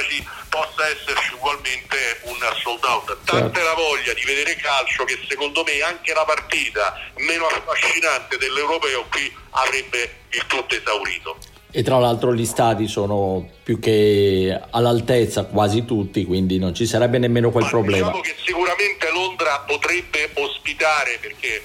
possa 0.49 0.87
esserci 0.87 1.33
ugualmente 1.33 2.19
un 2.23 2.37
sold 2.61 2.83
out. 2.83 3.17
Tanta 3.23 3.53
Certo. 3.53 3.63
la 3.63 3.73
voglia 3.73 4.13
di 4.13 4.23
vedere 4.23 4.55
calcio 4.55 5.03
che 5.05 5.19
secondo 5.27 5.63
me 5.63 5.81
anche 5.81 6.13
la 6.13 6.23
partita 6.23 6.95
meno 7.17 7.47
affascinante 7.47 8.37
dell'europeo 8.37 9.05
qui 9.09 9.35
avrebbe 9.51 10.25
il 10.29 10.45
tutto 10.45 10.75
esaurito. 10.75 11.39
E 11.77 11.83
tra 11.83 11.99
l'altro 11.99 12.33
gli 12.33 12.45
stadi 12.45 12.87
sono 12.87 13.49
più 13.61 13.79
che 13.79 14.57
all'altezza 14.71 15.43
quasi 15.43 15.83
tutti, 15.83 16.23
quindi 16.23 16.57
non 16.57 16.73
ci 16.73 16.85
sarebbe 16.85 17.17
nemmeno 17.17 17.51
quel 17.51 17.65
Ma 17.65 17.69
problema. 17.69 18.07
Diciamo 18.07 18.21
che 18.21 18.35
sicuramente 18.45 19.11
Londra 19.11 19.59
potrebbe 19.67 20.31
ospitare 20.35 21.17
perché 21.19 21.61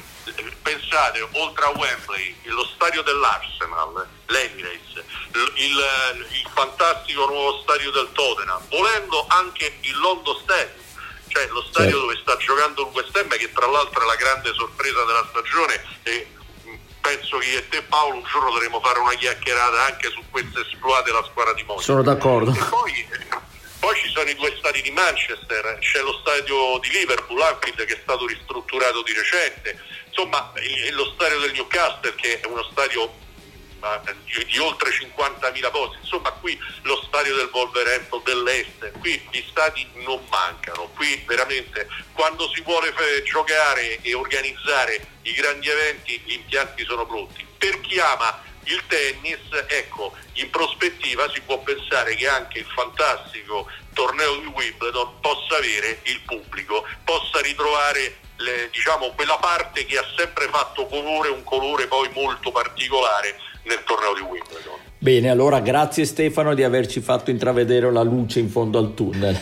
pensate, 0.62 1.21
oltre 1.31 1.64
a 1.64 1.71
Wembley, 1.79 2.35
lo 2.43 2.67
stadio 2.75 3.02
dell'Arsenal, 3.02 4.05
l'Emirates, 4.26 4.99
il, 5.55 5.79
il 5.79 6.49
fantastico 6.55 7.26
nuovo 7.26 7.61
stadio 7.62 7.93
del 7.93 8.09
Tottenham, 8.11 8.62
volendo 8.69 9.26
anche 9.29 9.79
il 9.81 9.97
London 9.97 10.35
Stadium, 10.43 10.83
cioè 11.29 11.47
lo 11.55 11.62
stadio 11.71 11.90
Certo. 11.90 12.00
dove 12.00 12.19
sta 12.21 12.37
giocando 12.37 12.83
il 12.83 12.90
West 12.95 13.17
Ham, 13.17 13.29
che 13.29 13.52
tra 13.52 13.71
l'altro 13.71 14.02
è 14.02 14.07
la 14.07 14.17
grande 14.17 14.52
sorpresa 14.55 15.05
della 15.05 15.26
stagione 15.31 15.85
e 16.02 16.26
penso 17.00 17.38
che 17.38 17.47
io 17.49 17.59
e 17.59 17.69
te 17.69 17.83
Paolo 17.83 18.16
un 18.16 18.25
giorno 18.25 18.50
dovremo 18.50 18.80
fare 18.80 18.99
una 18.99 19.14
chiacchierata 19.14 19.87
anche 19.87 20.11
su 20.11 20.23
questo 20.30 20.61
esploit 20.61 21.04
della 21.04 21.25
squadra 21.25 21.52
di 21.54 21.62
Monaco. 21.62 21.83
Sono 21.83 22.02
d'accordo. 22.02 22.52
E 22.52 22.64
poi, 22.69 23.09
poi 23.80 23.97
ci 23.97 24.09
sono 24.11 24.28
i 24.28 24.35
due 24.35 24.54
stadi 24.59 24.83
di 24.83 24.90
Manchester, 24.90 25.78
c'è 25.80 26.00
lo 26.02 26.19
stadio 26.21 26.78
di 26.80 26.90
Liverpool, 26.90 27.40
Anfield, 27.40 27.85
che 27.85 27.95
è 27.95 28.00
stato 28.02 28.26
ristrutturato 28.26 29.02
di 29.02 29.12
recente, 29.12 29.78
insomma 30.07 30.52
lo 30.92 31.12
stadio 31.14 31.38
del 31.40 31.52
Newcastle 31.52 32.14
che 32.14 32.40
è 32.40 32.47
uno 32.47 32.62
stadio 32.71 33.28
ma, 33.80 34.00
di, 34.25 34.44
di 34.44 34.58
oltre 34.58 34.90
50.000 34.90 35.70
posti, 35.70 35.99
insomma 36.00 36.30
qui 36.32 36.58
lo 36.82 37.02
stadio 37.06 37.34
del 37.34 37.50
Wolverhampton 37.52 38.22
dell'Est, 38.25 38.92
qui 39.00 39.20
gli 39.30 39.42
stadi 39.49 39.87
non 40.04 40.20
mancano, 40.28 40.88
qui 40.94 41.22
veramente 41.26 41.88
quando 42.12 42.49
si 42.54 42.60
vuole 42.62 42.94
giocare 43.25 44.00
e 44.02 44.14
organizzare 44.14 45.06
i 45.22 45.32
grandi 45.32 45.68
eventi 45.68 46.20
gli 46.25 46.32
impianti 46.32 46.84
sono 46.84 47.06
pronti. 47.06 47.44
Per 47.58 47.80
chi 47.80 47.99
ama 47.99 48.42
il 48.64 48.82
tennis, 48.87 49.40
ecco, 49.66 50.14
in 50.34 50.50
prospettiva 50.50 51.30
si 51.32 51.40
può 51.40 51.58
pensare 51.60 52.14
che 52.14 52.28
anche 52.28 52.60
il 52.60 52.66
fantastico 52.66 53.68
torneo 53.94 54.37
di 54.37 54.46
Wimbledon 54.46 55.20
possa 55.20 55.56
avere 55.56 56.00
il 56.04 56.20
pubblico, 56.20 56.87
possa 57.04 57.40
ritrovare 57.40 58.18
le- 58.37 58.68
diciamo, 58.70 59.12
quella 59.12 59.37
parte 59.38 59.84
che 59.84 59.99
ha 59.99 60.06
sempre 60.16 60.49
fatto 60.49 60.87
colore, 60.87 61.28
un 61.28 61.44
colore 61.44 61.87
poi 61.87 62.08
molto 62.14 62.50
particolare 62.52 63.38
nel 63.64 63.83
torneo 63.85 64.14
di 64.14 64.21
Wimbledon. 64.21 64.79
Bene, 64.99 65.31
allora 65.31 65.61
grazie 65.61 66.05
Stefano 66.05 66.55
di 66.55 66.62
averci 66.62 67.00
fatto 67.00 67.31
intravedere 67.31 67.90
la 67.90 68.02
luce 68.02 68.38
in 68.40 68.49
fondo 68.49 68.79
al 68.79 68.95
tunnel. 68.95 69.38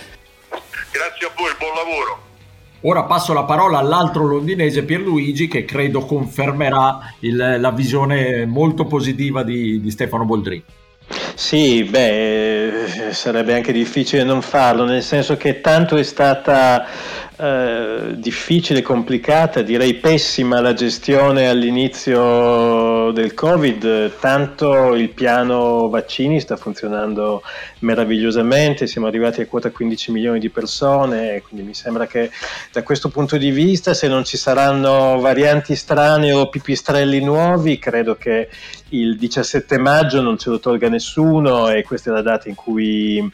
Grazie 0.90 1.26
a 1.26 1.30
voi, 1.36 1.50
buon 1.58 1.74
lavoro. 1.74 2.26
Ora 2.82 3.02
passo 3.04 3.32
la 3.32 3.42
parola 3.42 3.78
all'altro 3.78 4.24
londinese 4.24 4.84
Pierluigi 4.84 5.48
che 5.48 5.64
credo 5.64 6.04
confermerà 6.04 7.12
il- 7.20 7.56
la 7.58 7.70
visione 7.72 8.46
molto 8.46 8.84
positiva 8.84 9.42
di, 9.42 9.80
di 9.80 9.90
Stefano 9.90 10.24
Boldrini. 10.24 10.62
Sì, 11.34 11.84
beh, 11.84 12.84
eh, 13.08 13.12
sarebbe 13.14 13.54
anche 13.54 13.72
difficile 13.72 14.22
non 14.22 14.42
farlo, 14.42 14.84
nel 14.84 15.02
senso 15.02 15.36
che 15.36 15.60
tanto 15.60 15.96
è 15.96 16.02
stata 16.02 16.86
eh, 17.40 18.14
difficile, 18.16 18.82
complicata, 18.82 19.62
direi 19.62 19.94
pessima 19.94 20.60
la 20.60 20.74
gestione 20.74 21.48
all'inizio 21.48 23.12
del 23.12 23.32
Covid, 23.32 24.18
tanto 24.18 24.96
il 24.96 25.10
piano 25.10 25.88
vaccini 25.88 26.40
sta 26.40 26.56
funzionando 26.56 27.42
meravigliosamente, 27.80 28.88
siamo 28.88 29.06
arrivati 29.06 29.40
a 29.40 29.46
quota 29.46 29.70
15 29.70 30.10
milioni 30.10 30.40
di 30.40 30.50
persone, 30.50 31.40
quindi 31.46 31.64
mi 31.64 31.74
sembra 31.74 32.08
che 32.08 32.28
da 32.72 32.82
questo 32.82 33.08
punto 33.08 33.36
di 33.36 33.52
vista 33.52 33.94
se 33.94 34.08
non 34.08 34.24
ci 34.24 34.36
saranno 34.36 35.20
varianti 35.20 35.76
strane 35.76 36.32
o 36.32 36.48
pipistrelli 36.48 37.20
nuovi, 37.20 37.78
credo 37.78 38.16
che 38.16 38.48
il 38.88 39.16
17 39.16 39.78
maggio 39.78 40.20
non 40.20 40.38
ce 40.38 40.50
lo 40.50 40.58
tolga 40.58 40.88
nessuno 40.88 41.68
e 41.68 41.84
questa 41.84 42.10
è 42.10 42.12
la 42.12 42.22
data 42.22 42.48
in 42.48 42.56
cui 42.56 43.32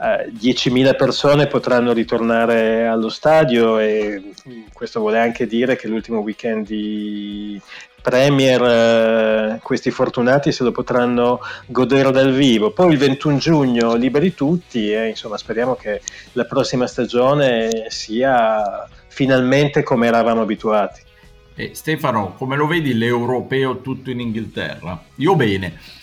eh, 0.00 0.30
10.000 0.30 0.96
persone 0.96 1.46
potranno 1.46 1.92
ritornare 1.92 2.86
allo 2.86 3.08
stadio 3.08 3.78
e 3.78 4.32
questo 4.72 5.00
vuole 5.00 5.18
anche 5.18 5.46
dire 5.46 5.76
che 5.76 5.88
l'ultimo 5.88 6.20
weekend 6.20 6.66
di 6.66 7.60
Premier 8.04 8.62
eh, 8.62 9.58
questi 9.62 9.90
fortunati 9.90 10.52
se 10.52 10.62
lo 10.62 10.72
potranno 10.72 11.40
godere 11.66 12.10
dal 12.10 12.32
vivo. 12.32 12.70
Poi 12.70 12.92
il 12.92 12.98
21 12.98 13.38
giugno 13.38 13.94
liberi 13.94 14.34
tutti 14.34 14.92
e 14.92 15.08
insomma 15.08 15.38
speriamo 15.38 15.74
che 15.74 16.02
la 16.32 16.44
prossima 16.44 16.86
stagione 16.86 17.86
sia 17.88 18.86
finalmente 19.08 19.82
come 19.82 20.06
eravamo 20.06 20.42
abituati. 20.42 21.00
E 21.54 21.70
Stefano, 21.72 22.34
come 22.34 22.56
lo 22.56 22.66
vedi 22.66 22.94
l'europeo 22.94 23.80
tutto 23.80 24.10
in 24.10 24.20
Inghilterra? 24.20 25.00
Io 25.16 25.34
bene. 25.36 26.02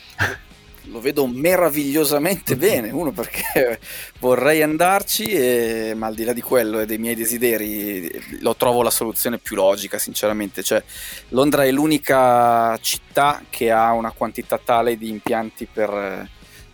Lo 0.86 1.00
vedo 1.00 1.28
meravigliosamente 1.28 2.56
bene, 2.58 2.90
uno 2.90 3.12
perché 3.12 3.80
vorrei 4.20 4.62
andarci, 4.62 5.26
e- 5.26 5.94
ma 5.96 6.08
al 6.08 6.16
di 6.16 6.24
là 6.24 6.34
di 6.34 6.42
quello 6.42 6.80
e 6.80 6.86
dei 6.86 6.98
miei 6.98 7.16
desideri, 7.16 8.40
lo 8.40 8.56
trovo 8.56 8.82
la 8.82 8.90
soluzione 8.90 9.38
più 9.38 9.56
logica, 9.56 9.98
sinceramente. 10.00 10.64
Cioè, 10.64 10.84
Londra 11.30 11.64
è 11.66 11.72
l'unica 11.72 12.78
città 12.82 13.44
che 13.50 13.72
ha 13.72 13.92
una 13.94 14.12
quantità 14.12 14.58
tale 14.58 14.98
di 14.98 15.10
impianti 15.10 15.68
per 15.72 15.90
eh, 15.90 16.30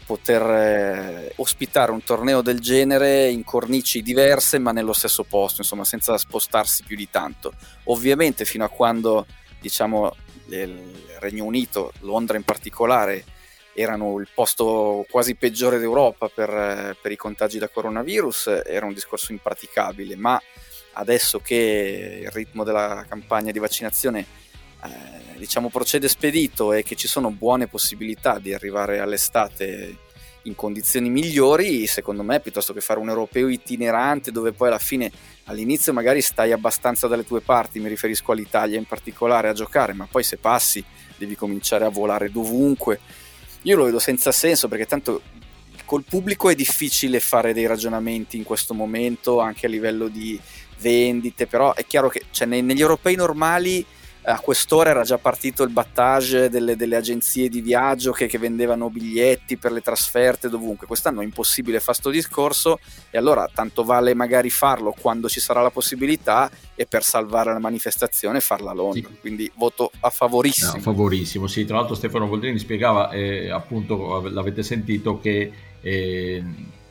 poter 0.08 0.42
eh, 0.42 1.34
ospitare 1.36 1.92
un 1.92 2.02
torneo 2.02 2.42
del 2.42 2.62
genere 2.62 3.30
in 3.30 3.44
cornici 3.44 4.02
diverse, 4.02 4.58
ma 4.58 4.72
nello 4.72 4.94
stesso 4.94 5.24
posto, 5.24 5.62
insomma, 5.62 5.84
senza 5.84 6.18
spostarsi 6.18 6.84
più 6.84 6.96
di 6.96 7.10
tanto. 7.10 7.52
Ovviamente, 7.86 8.46
fino 8.46 8.64
a 8.64 8.70
quando, 8.70 9.26
diciamo, 9.60 10.16
il 10.50 10.94
Regno 11.20 11.44
Unito, 11.44 11.92
Londra 12.00 12.38
in 12.38 12.44
particolare, 12.44 13.26
erano 13.80 14.18
il 14.20 14.28
posto 14.34 15.06
quasi 15.08 15.36
peggiore 15.36 15.78
d'Europa 15.78 16.30
per, 16.30 16.98
per 17.00 17.12
i 17.12 17.16
contagi 17.16 17.60
da 17.60 17.70
coronavirus, 17.70 18.64
era 18.66 18.88
un 18.88 18.94
discorso 18.94 19.32
impraticabile, 19.32 20.16
ma 20.16 20.42
adesso 20.94 21.40
che 21.40 22.22
il 22.24 22.32
ritmo 22.32 22.64
della 22.64 23.06
campagna 23.08 23.52
di 23.52 23.60
vaccinazione 23.60 24.26
eh, 24.84 25.38
diciamo 25.38 25.70
procede 25.70 26.08
spedito 26.08 26.74
e 26.74 26.82
che 26.82 26.96
ci 26.96 27.08
sono 27.08 27.30
buone 27.30 27.68
possibilità 27.68 28.40
di 28.40 28.52
arrivare 28.52 28.98
all'estate 28.98 30.06
in 30.44 30.56
condizioni 30.56 31.10
migliori, 31.12 31.86
secondo 31.86 32.24
me, 32.24 32.40
piuttosto 32.40 32.74
che 32.74 32.82
fare 32.82 33.00
un 33.00 33.10
europeo 33.10 33.48
itinerante 33.48 34.32
dove 34.32 34.54
poi 34.54 34.70
alla 34.70 34.80
fine 34.80 35.12
all'inizio 35.44 35.94
magari 35.94 36.22
stai 36.22 36.52
abbastanza 36.52 37.06
dalle 37.08 37.26
tue 37.26 37.42
parti, 37.42 37.80
mi 37.80 37.90
riferisco 37.90 38.32
all'Italia 38.32 38.80
in 38.80 38.86
particolare 38.86 39.50
a 39.50 39.54
giocare, 39.54 39.94
ma 39.94 40.08
poi 40.10 40.24
se 40.24 40.38
passi 40.38 40.84
devi 41.16 41.36
cominciare 41.36 41.86
a 41.86 41.90
volare 41.90 42.32
dovunque. 42.32 43.00
Io 43.68 43.76
lo 43.76 43.84
vedo 43.84 44.00
senza 44.00 44.32
senso 44.32 44.70
perché 44.70 44.86
tanto 44.86 45.22
col 45.84 46.04
pubblico 46.04 46.50
è 46.50 46.56
difficile 46.56 47.20
fare 47.20 47.54
dei 47.54 47.66
ragionamenti 47.66 48.38
in 48.38 48.44
questo 48.44 48.74
momento 48.74 49.42
anche 49.42 49.66
a 49.66 49.70
livello 49.70 50.08
di 50.08 50.40
vendite, 50.80 51.48
però 51.48 51.74
è 51.74 51.86
chiaro 51.86 52.08
che 52.08 52.24
cioè, 52.32 52.48
negli 52.48 52.80
europei 52.80 53.16
normali 53.16 53.86
a 54.30 54.40
quest'ora 54.42 54.90
era 54.90 55.04
già 55.04 55.18
partito 55.18 55.64
il 55.64 55.70
battage 55.70 56.50
delle, 56.50 56.76
delle 56.76 56.98
agenzie 56.98 57.48
di 57.48 57.62
viaggio 57.62 58.12
che, 58.12 58.28
che 58.28 58.38
vendevano 58.38 58.90
biglietti 58.90 59.56
per 59.56 59.72
le 59.72 59.80
trasferte 59.80 60.50
dovunque. 60.50 60.86
Quest'anno 60.86 61.22
è 61.22 61.24
impossibile 61.24 61.80
fare 61.80 61.98
sto 61.98 62.10
discorso 62.10 62.80
e 63.10 63.18
allora 63.18 63.50
tanto 63.54 63.86
vale 63.86 64.14
magari 64.14 64.50
farlo 64.50 64.94
quando 65.00 65.30
ci 65.30 65.40
sarà 65.40 65.62
la 65.62 65.70
possibilità 65.70 66.52
e 66.76 66.86
per 66.86 67.04
salvare 67.04 67.54
la 67.54 67.60
manifestazione 67.60 68.42
farla 68.42 68.72
a 68.72 68.74
Londra. 68.74 69.08
Sì. 69.08 69.18
Quindi 69.22 69.50
voto 69.56 69.92
a 70.02 70.10
favorissimo. 70.10 70.74
No, 70.74 70.82
favorissimo, 70.82 71.48
sì. 71.48 71.64
Tra 71.64 71.78
l'altro 71.78 71.96
Stefano 71.96 72.28
Boldrini 72.28 72.60
spiegava, 72.60 73.10
eh, 73.12 73.50
appunto, 73.50 74.28
l'avete 74.30 74.62
sentito, 74.62 75.20
che 75.22 75.52
eh, 75.80 76.44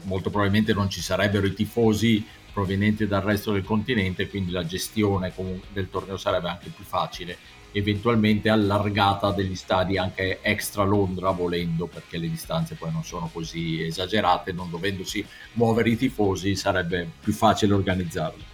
molto 0.05 0.31
probabilmente 0.31 0.73
non 0.73 0.89
ci 0.89 1.03
sarebbero 1.03 1.47
i 1.47 1.53
tifosi 1.53 2.25
provenienti 2.57 3.07
dal 3.07 3.21
resto 3.21 3.53
del 3.53 3.65
continente, 3.65 4.31
quindi 4.31 4.51
la 4.51 4.65
gestione 4.65 5.31
del 5.75 5.91
torneo 5.91 6.17
sarebbe 6.17 6.49
anche 6.49 6.71
più 6.71 6.85
facile, 6.85 7.37
eventualmente 7.73 8.49
allargata 8.49 9.31
degli 9.31 9.55
stadi 9.55 9.99
anche 9.99 10.39
extra 10.41 10.83
Londra 10.83 11.33
volendo, 11.33 11.87
perché 11.87 12.17
le 12.17 12.31
distanze 12.31 12.75
poi 12.75 12.91
non 12.91 13.05
sono 13.05 13.29
così 13.31 13.83
esagerate, 13.83 14.53
non 14.53 14.71
dovendosi 14.71 15.23
muovere 15.53 15.91
i 15.91 15.97
tifosi 15.99 16.57
sarebbe 16.57 17.07
più 17.21 17.35
facile 17.35 17.75
organizzarli. 17.75 18.45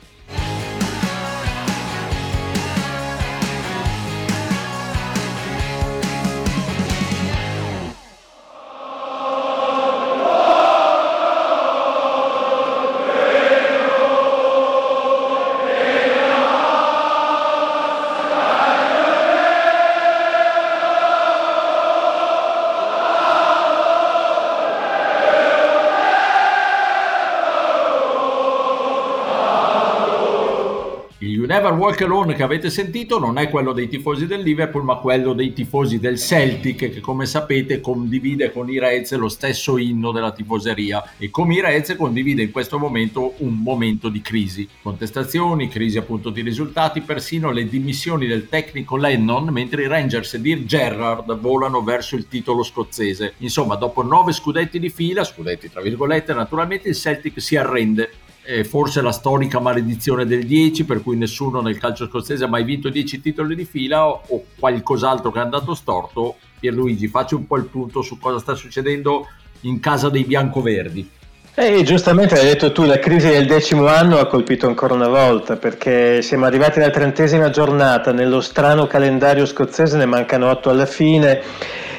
Never 31.73 31.87
Walk 31.87 32.03
Alone 32.03 32.35
che 32.35 32.43
avete 32.43 32.69
sentito 32.69 33.19
non 33.19 33.39
è 33.39 33.49
quello 33.49 33.73
dei 33.73 33.89
tifosi 33.89 34.27
del 34.27 34.43
Liverpool, 34.43 34.85
ma 34.85 34.97
quello 34.97 35.33
dei 35.33 35.55
tifosi 35.55 35.99
del 35.99 36.19
Celtic, 36.19 36.91
che 36.91 37.01
come 37.01 37.25
sapete 37.25 37.81
condivide 37.81 38.53
con 38.53 38.69
i 38.69 38.79
Reds 38.79 39.15
lo 39.15 39.29
stesso 39.29 39.79
inno 39.79 40.13
della 40.13 40.33
tifoseria 40.33 41.15
e 41.17 41.31
come 41.31 41.55
i 41.55 41.61
Reds 41.61 41.97
condivide 41.97 42.43
in 42.43 42.51
questo 42.51 42.79
momento 42.79 43.35
un 43.39 43.55
momento 43.55 44.11
di 44.11 44.21
crisi. 44.21 44.69
Contestazioni, 44.83 45.69
crisi 45.69 45.97
appunto 45.97 46.29
di 46.31 46.43
risultati, 46.43 47.01
persino 47.01 47.51
le 47.51 47.67
dimissioni 47.67 48.27
del 48.27 48.49
tecnico 48.49 48.97
Lennon, 48.97 49.49
mentre 49.49 49.85
i 49.85 49.89
Rangers 49.89 50.37
di 50.37 50.55
Dir 50.55 50.65
Gerrard 50.65 51.39
volano 51.39 51.83
verso 51.83 52.17
il 52.17 52.29
titolo 52.29 52.63
scozzese. 52.63 53.35
Insomma, 53.39 53.77
dopo 53.77 54.03
nove 54.03 54.33
scudetti 54.33 54.79
di 54.79 54.91
fila, 54.91 55.25
scudetti 55.25 55.71
tra 55.71 55.81
virgolette, 55.81 56.35
naturalmente 56.35 56.89
il 56.89 56.97
Celtic 56.97 57.41
si 57.41 57.57
arrende 57.57 58.11
eh, 58.45 58.65
forse 58.65 59.01
la 59.01 59.13
storica 59.13 59.61
maledizione 59.61 60.27
del 60.27 60.45
10 60.45 60.85
per 60.85 61.03
cui 61.03 61.17
nessuno 61.17 61.61
nel 61.61 61.79
calcio 61.79 62.07
scozzese 62.07 62.45
ha 62.45 62.49
mai 62.49 62.65
vinto 62.65 62.89
10 62.89 63.21
titoli 63.21 63.55
di 63.55 63.65
fila 63.65 64.07
o, 64.07 64.23
o 64.27 64.45
qualcos'altro 64.59 65.31
che 65.31 65.39
è 65.39 65.43
andato 65.43 65.75
storto. 65.75 66.37
Pierluigi 66.59 67.09
faccio 67.09 67.37
un 67.37 67.47
po' 67.47 67.57
il 67.57 67.65
punto 67.67 68.03
su 68.03 68.19
cosa 68.19 68.39
sta 68.39 68.55
succedendo 68.55 69.29
in 69.63 69.81
casa 69.81 70.09
dei 70.09 70.25
biancoverdi. 70.25 71.11
E 71.55 71.83
giustamente 71.83 72.39
hai 72.39 72.47
detto 72.47 72.73
tu, 72.73 72.85
la 72.85 72.99
crisi 72.99 73.29
del 73.29 73.47
decimo 73.47 73.87
anno 73.87 74.19
ha 74.19 74.27
colpito 74.27 74.67
ancora 74.67 74.95
una 74.95 75.09
volta 75.09 75.57
perché 75.57 76.23
siamo 76.23 76.47
arrivati 76.47 76.79
alla 76.79 76.89
trentesima 76.89 77.51
giornata, 77.51 78.11
nello 78.11 78.41
strano 78.41 78.87
calendario 78.87 79.45
scozzese 79.45 79.99
ne 79.99 80.07
mancano 80.07 80.49
otto 80.49 80.71
alla 80.71 80.87
fine 80.87 81.43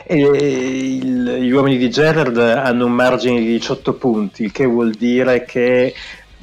e 0.06 0.18
il, 0.18 1.38
gli 1.42 1.52
uomini 1.52 1.78
di 1.78 1.90
Gerrard 1.92 2.38
hanno 2.38 2.86
un 2.86 2.94
margine 2.94 3.40
di 3.40 3.46
18 3.46 3.94
punti, 3.94 4.44
il 4.46 4.52
che 4.52 4.66
vuol 4.66 4.92
dire 4.92 5.46
che 5.46 5.94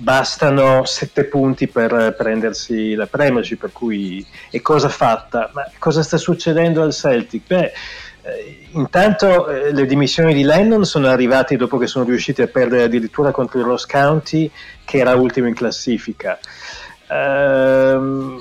bastano 0.00 0.84
sette 0.84 1.24
punti 1.24 1.68
per 1.68 2.14
prendersi 2.16 2.94
la 2.94 3.06
Premiership, 3.06 3.60
per 3.60 3.72
cui 3.72 4.26
è 4.50 4.60
cosa 4.60 4.88
fatta. 4.88 5.50
Ma 5.52 5.70
cosa 5.78 6.02
sta 6.02 6.16
succedendo 6.16 6.82
al 6.82 6.92
Celtic? 6.92 7.46
Beh, 7.46 7.72
eh, 8.22 8.66
intanto 8.72 9.48
eh, 9.48 9.72
le 9.72 9.86
dimissioni 9.86 10.34
di 10.34 10.42
Lennon 10.42 10.84
sono 10.84 11.08
arrivate 11.08 11.56
dopo 11.56 11.78
che 11.78 11.86
sono 11.86 12.04
riusciti 12.04 12.42
a 12.42 12.46
perdere 12.46 12.84
addirittura 12.84 13.30
contro 13.30 13.58
il 13.58 13.66
Ross 13.66 13.86
County, 13.86 14.50
che 14.84 14.98
era 14.98 15.14
ultimo 15.14 15.48
in 15.48 15.54
classifica. 15.54 16.38
Ehm, 17.08 18.38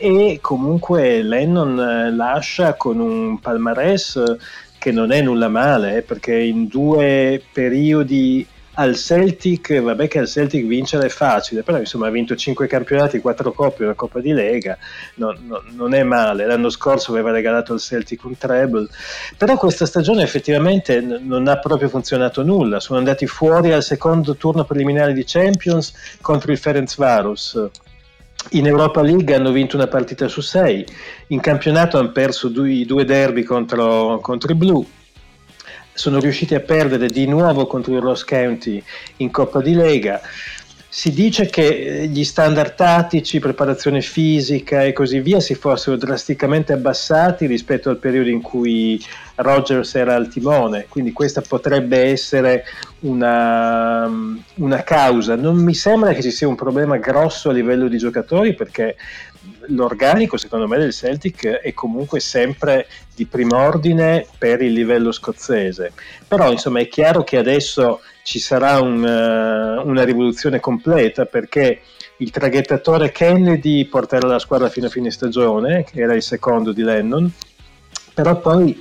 e 0.00 0.38
comunque 0.40 1.22
Lennon 1.22 1.78
eh, 1.78 2.10
lascia 2.10 2.74
con 2.74 2.98
un 3.00 3.38
palmarès 3.38 4.36
che 4.78 4.90
non 4.92 5.12
è 5.12 5.20
nulla 5.20 5.48
male, 5.48 5.98
eh, 5.98 6.02
perché 6.02 6.34
in 6.34 6.66
due 6.66 7.42
periodi 7.52 8.46
al 8.74 8.96
Celtic, 8.96 9.80
vabbè 9.80 10.08
che 10.08 10.18
al 10.18 10.28
Celtic 10.28 10.66
vincere 10.66 11.06
è 11.06 11.08
facile, 11.08 11.62
però 11.62 11.78
insomma 11.78 12.08
ha 12.08 12.10
vinto 12.10 12.34
5 12.34 12.66
campionati, 12.66 13.20
4 13.20 13.52
coppe, 13.52 13.84
una 13.84 13.94
coppa 13.94 14.20
di 14.20 14.32
Lega, 14.32 14.76
no, 15.16 15.36
no, 15.46 15.62
non 15.72 15.94
è 15.94 16.02
male, 16.02 16.46
l'anno 16.46 16.70
scorso 16.70 17.12
aveva 17.12 17.30
regalato 17.30 17.72
al 17.72 17.80
Celtic 17.80 18.24
un 18.24 18.36
treble, 18.36 18.88
però 19.36 19.56
questa 19.56 19.86
stagione 19.86 20.22
effettivamente 20.22 21.00
n- 21.00 21.20
non 21.22 21.46
ha 21.46 21.58
proprio 21.58 21.88
funzionato 21.88 22.42
nulla, 22.42 22.80
sono 22.80 22.98
andati 22.98 23.26
fuori 23.26 23.72
al 23.72 23.82
secondo 23.82 24.36
turno 24.36 24.64
preliminare 24.64 25.12
di 25.12 25.24
Champions 25.24 25.92
contro 26.20 26.50
il 26.50 26.58
Ferenc 26.58 26.96
Varus. 26.96 27.68
In 28.50 28.66
Europa 28.66 29.00
League 29.00 29.34
hanno 29.34 29.52
vinto 29.52 29.76
una 29.76 29.86
partita 29.86 30.28
su 30.28 30.42
6, 30.42 30.84
in 31.28 31.40
campionato 31.40 31.96
hanno 31.96 32.12
perso 32.12 32.48
i 32.66 32.84
due 32.84 33.04
derby 33.06 33.42
contro, 33.42 34.18
contro 34.20 34.52
i 34.52 34.54
Blu, 34.54 34.86
sono 35.94 36.18
riusciti 36.18 36.54
a 36.54 36.60
perdere 36.60 37.08
di 37.08 37.26
nuovo 37.26 37.66
contro 37.66 37.94
il 37.94 38.00
Ross 38.00 38.24
County 38.24 38.82
in 39.18 39.30
Coppa 39.30 39.60
di 39.60 39.74
Lega. 39.74 40.20
Si 40.88 41.12
dice 41.12 41.46
che 41.46 42.02
eh, 42.02 42.06
gli 42.06 42.22
standard 42.22 42.76
tattici, 42.76 43.40
preparazione 43.40 44.00
fisica 44.00 44.84
e 44.84 44.92
così 44.92 45.18
via 45.18 45.40
si 45.40 45.54
fossero 45.56 45.96
drasticamente 45.96 46.72
abbassati 46.72 47.46
rispetto 47.46 47.90
al 47.90 47.98
periodo 47.98 48.28
in 48.28 48.40
cui 48.40 49.02
Rogers 49.36 49.94
era 49.96 50.14
al 50.14 50.28
timone, 50.28 50.86
quindi 50.88 51.10
questa 51.10 51.40
potrebbe 51.40 51.98
essere 51.98 52.64
una, 53.00 54.08
una 54.54 54.82
causa. 54.84 55.34
Non 55.34 55.56
mi 55.56 55.74
sembra 55.74 56.12
che 56.12 56.22
ci 56.22 56.30
sia 56.30 56.46
un 56.46 56.54
problema 56.54 56.96
grosso 56.98 57.50
a 57.50 57.52
livello 57.52 57.88
di 57.88 57.98
giocatori 57.98 58.54
perché 58.54 58.94
l'organico 59.68 60.36
secondo 60.36 60.66
me 60.66 60.78
del 60.78 60.92
Celtic 60.92 61.46
è 61.46 61.72
comunque 61.72 62.20
sempre 62.20 62.86
di 63.14 63.26
prim'ordine 63.26 64.26
per 64.38 64.62
il 64.62 64.72
livello 64.72 65.12
scozzese. 65.12 65.92
Però 66.26 66.50
insomma 66.50 66.80
è 66.80 66.88
chiaro 66.88 67.24
che 67.24 67.36
adesso 67.36 68.00
ci 68.22 68.38
sarà 68.38 68.80
un, 68.80 69.02
uh, 69.02 69.86
una 69.86 70.04
rivoluzione 70.04 70.60
completa 70.60 71.26
perché 71.26 71.80
il 72.18 72.30
traghettatore 72.30 73.10
Kennedy 73.10 73.84
porterà 73.86 74.26
la 74.26 74.38
squadra 74.38 74.68
fino 74.68 74.86
a 74.86 74.90
fine 74.90 75.10
stagione 75.10 75.84
che 75.84 76.00
era 76.00 76.14
il 76.14 76.22
secondo 76.22 76.72
di 76.72 76.82
Lennon. 76.82 77.30
Però 78.14 78.38
poi 78.38 78.80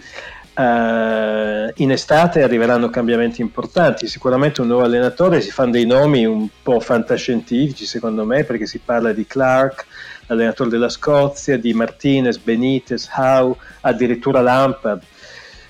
Uh, 0.55 1.71
in 1.77 1.91
estate 1.91 2.43
arriveranno 2.43 2.91
cambiamenti 2.91 3.41
importanti, 3.41 4.05
sicuramente 4.05 4.61
un 4.61 4.67
nuovo 4.67 4.83
allenatore, 4.83 5.41
si 5.41 5.49
fanno 5.49 5.71
dei 5.71 5.87
nomi 5.87 6.25
un 6.25 6.47
po' 6.61 6.79
fantascientifici 6.79 7.85
secondo 7.85 8.23
me 8.23 8.43
perché 8.43 8.67
si 8.67 8.77
parla 8.77 9.13
di 9.13 9.25
Clark, 9.25 9.87
allenatore 10.27 10.69
della 10.69 10.89
Scozia, 10.89 11.57
di 11.57 11.73
Martinez, 11.73 12.37
Benitez, 12.37 13.09
Howe, 13.15 13.55
addirittura 13.81 14.41
Lampard. 14.41 15.01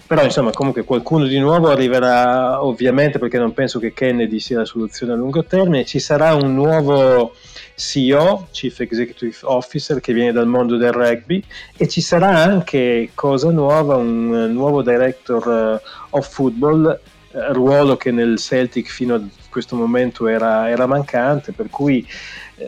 Però 0.06 0.22
insomma 0.22 0.52
comunque 0.52 0.84
qualcuno 0.84 1.26
di 1.26 1.40
nuovo 1.40 1.70
arriverà 1.70 2.62
ovviamente 2.62 3.20
perché 3.20 3.38
non 3.38 3.54
penso 3.54 3.80
che 3.80 3.94
Kennedy 3.94 4.40
sia 4.40 4.58
la 4.58 4.66
soluzione 4.66 5.14
a 5.14 5.16
lungo 5.16 5.46
termine, 5.46 5.86
ci 5.86 6.00
sarà 6.00 6.36
un 6.36 6.54
nuovo 6.54 7.34
CEO, 7.76 8.48
Chief 8.52 8.80
Executive 8.80 9.38
Officer, 9.44 10.00
che 10.00 10.14
viene 10.14 10.32
dal 10.32 10.48
mondo 10.48 10.78
del 10.78 10.92
rugby 10.92 11.44
e 11.76 11.88
ci 11.88 12.02
sarà 12.02 12.30
anche, 12.30 13.10
cosa 13.14 13.50
nuova, 13.50 13.96
un 13.96 14.52
nuovo 14.52 14.82
Director 14.82 15.82
eh, 15.82 15.88
of 16.12 16.30
Football, 16.30 17.00
eh, 17.32 17.54
ruolo 17.54 17.98
che 17.98 18.12
nel 18.12 18.38
Celtic 18.38 18.88
fino 18.88 19.16
a 19.16 19.22
questo 19.50 19.76
momento 19.76 20.28
era, 20.28 20.70
era 20.70 20.86
mancante, 20.86 21.52
per 21.52 21.70
cui 21.70 22.08
eh, 22.58 22.66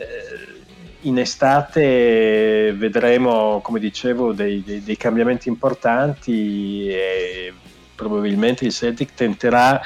in 1.02 1.18
estate 1.18 2.72
vedremo, 2.76 3.60
come 3.62 3.78
dicevo, 3.78 4.32
dei, 4.32 4.62
dei, 4.64 4.82
dei, 4.82 4.96
cambiamenti 4.96 5.48
importanti 5.48 6.88
e 6.88 7.52
probabilmente 7.94 8.64
il 8.64 8.72
Celtic 8.72 9.14
tenterà 9.14 9.80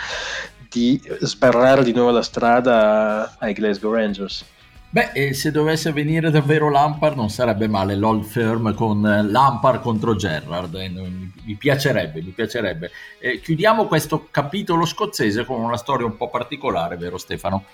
di 0.68 1.00
sbarrare 1.20 1.82
di 1.84 1.92
nuovo 1.92 2.10
la 2.10 2.22
strada 2.22 3.36
ai 3.38 3.52
Glasgow 3.52 3.92
Rangers. 3.92 4.44
Beh, 4.92 5.12
e 5.12 5.34
se 5.34 5.52
dovesse 5.52 5.92
venire 5.92 6.30
davvero 6.30 6.68
Lampard 6.68 7.14
non 7.14 7.30
sarebbe 7.30 7.68
male 7.68 7.94
l'old 7.94 8.24
firm 8.24 8.74
con 8.74 9.00
Lampard 9.00 9.80
contro 9.82 10.16
Gerrard, 10.16 10.74
eh, 10.74 10.88
mi 10.88 11.54
piacerebbe, 11.54 12.20
mi 12.20 12.32
piacerebbe. 12.32 12.90
Eh, 13.20 13.40
chiudiamo 13.40 13.86
questo 13.86 14.26
capitolo 14.32 14.84
scozzese 14.84 15.44
con 15.44 15.60
una 15.60 15.76
storia 15.76 16.06
un 16.06 16.16
po' 16.16 16.28
particolare, 16.28 16.96
vero 16.96 17.18
Stefano? 17.18 17.66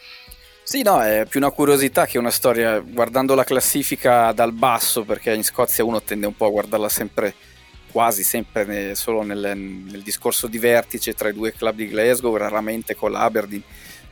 Sì, 0.62 0.82
no, 0.82 1.00
è 1.00 1.24
più 1.26 1.40
una 1.40 1.52
curiosità 1.52 2.04
che 2.04 2.18
una 2.18 2.30
storia, 2.30 2.80
guardando 2.80 3.34
la 3.34 3.44
classifica 3.44 4.32
dal 4.32 4.52
basso, 4.52 5.04
perché 5.04 5.32
in 5.32 5.42
Scozia 5.44 5.84
uno 5.84 6.02
tende 6.02 6.26
un 6.26 6.36
po' 6.36 6.46
a 6.46 6.50
guardarla 6.50 6.90
sempre, 6.90 7.34
quasi 7.92 8.24
sempre 8.24 8.66
ne, 8.66 8.94
solo 8.94 9.22
nel, 9.22 9.56
nel, 9.56 10.02
discorso 10.02 10.48
di 10.48 10.58
vertice 10.58 11.14
tra 11.14 11.30
i 11.30 11.32
due 11.32 11.54
club 11.54 11.76
di 11.76 11.88
Glasgow, 11.88 12.36
raramente 12.36 12.94
con 12.94 13.12
l'Aberdeen, 13.12 13.62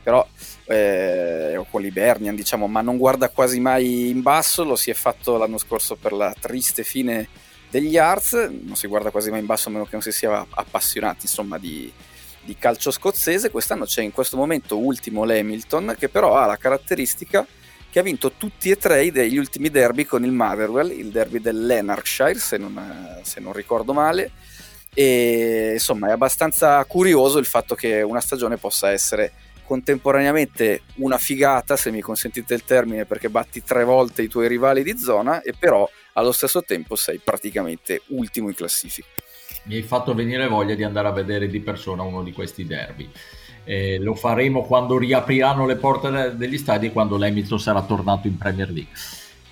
però, 0.01 0.25
eh, 0.65 1.55
o 1.57 1.65
con 1.69 1.81
l'Ibernian, 1.81 2.35
diciamo, 2.35 2.67
ma 2.67 2.81
non 2.81 2.97
guarda 2.97 3.29
quasi 3.29 3.59
mai 3.59 4.09
in 4.09 4.21
basso, 4.21 4.63
lo 4.63 4.75
si 4.75 4.89
è 4.89 4.93
fatto 4.93 5.37
l'anno 5.37 5.57
scorso 5.57 5.95
per 5.95 6.11
la 6.13 6.33
triste 6.39 6.83
fine 6.83 7.27
degli 7.69 7.97
Arts, 7.97 8.33
non 8.33 8.75
si 8.75 8.87
guarda 8.87 9.11
quasi 9.11 9.29
mai 9.29 9.39
in 9.39 9.45
basso 9.45 9.69
a 9.69 9.71
meno 9.71 9.83
che 9.83 9.91
non 9.93 10.01
si 10.01 10.11
sia 10.11 10.45
appassionati, 10.49 11.21
insomma, 11.23 11.57
di 11.57 11.91
di 12.45 12.55
calcio 12.57 12.91
scozzese, 12.91 13.49
quest'anno 13.49 13.85
c'è 13.85 14.03
in 14.03 14.11
questo 14.11 14.37
momento 14.37 14.77
ultimo 14.77 15.23
l'Hamilton, 15.23 15.95
che 15.97 16.09
però 16.09 16.35
ha 16.35 16.45
la 16.45 16.57
caratteristica 16.57 17.45
che 17.89 17.99
ha 17.99 18.03
vinto 18.03 18.33
tutti 18.33 18.69
e 18.69 18.77
tre 18.77 19.11
degli 19.11 19.37
ultimi 19.37 19.69
derby 19.69 20.05
con 20.05 20.23
il 20.23 20.31
Motherwell, 20.31 20.91
il 20.91 21.09
derby 21.09 21.39
del 21.39 21.65
Lanarkshire, 21.65 22.35
se 22.35 22.57
non, 22.57 23.19
se 23.23 23.39
non 23.39 23.51
ricordo 23.51 23.93
male, 23.93 24.31
e 24.93 25.71
insomma 25.73 26.09
è 26.09 26.11
abbastanza 26.11 26.83
curioso 26.85 27.39
il 27.39 27.45
fatto 27.45 27.73
che 27.73 28.01
una 28.01 28.21
stagione 28.21 28.57
possa 28.57 28.91
essere 28.91 29.31
contemporaneamente 29.65 30.83
una 30.95 31.17
figata, 31.17 31.75
se 31.75 31.91
mi 31.91 32.01
consentite 32.01 32.53
il 32.53 32.63
termine, 32.63 33.05
perché 33.05 33.29
batti 33.29 33.63
tre 33.63 33.83
volte 33.83 34.21
i 34.21 34.27
tuoi 34.27 34.47
rivali 34.47 34.83
di 34.83 34.97
zona 34.97 35.41
e 35.41 35.53
però 35.57 35.89
allo 36.13 36.31
stesso 36.31 36.63
tempo 36.63 36.95
sei 36.95 37.19
praticamente 37.23 38.01
ultimo 38.07 38.47
in 38.47 38.55
classifica 38.55 39.07
mi 39.65 39.75
hai 39.75 39.83
fatto 39.83 40.13
venire 40.13 40.47
voglia 40.47 40.75
di 40.75 40.83
andare 40.83 41.07
a 41.07 41.11
vedere 41.11 41.47
di 41.47 41.59
persona 41.59 42.03
uno 42.03 42.23
di 42.23 42.31
questi 42.31 42.65
derby. 42.65 43.09
Eh, 43.63 43.97
lo 43.99 44.13
faremo 44.13 44.63
quando 44.63 44.97
riapriranno 44.97 45.65
le 45.65 45.75
porte 45.75 46.35
degli 46.35 46.57
stadi 46.57 46.87
e 46.87 46.91
quando 46.91 47.17
l'Hamilton 47.17 47.59
sarà 47.59 47.81
tornato 47.81 48.27
in 48.27 48.37
Premier 48.37 48.69
League. 48.69 48.91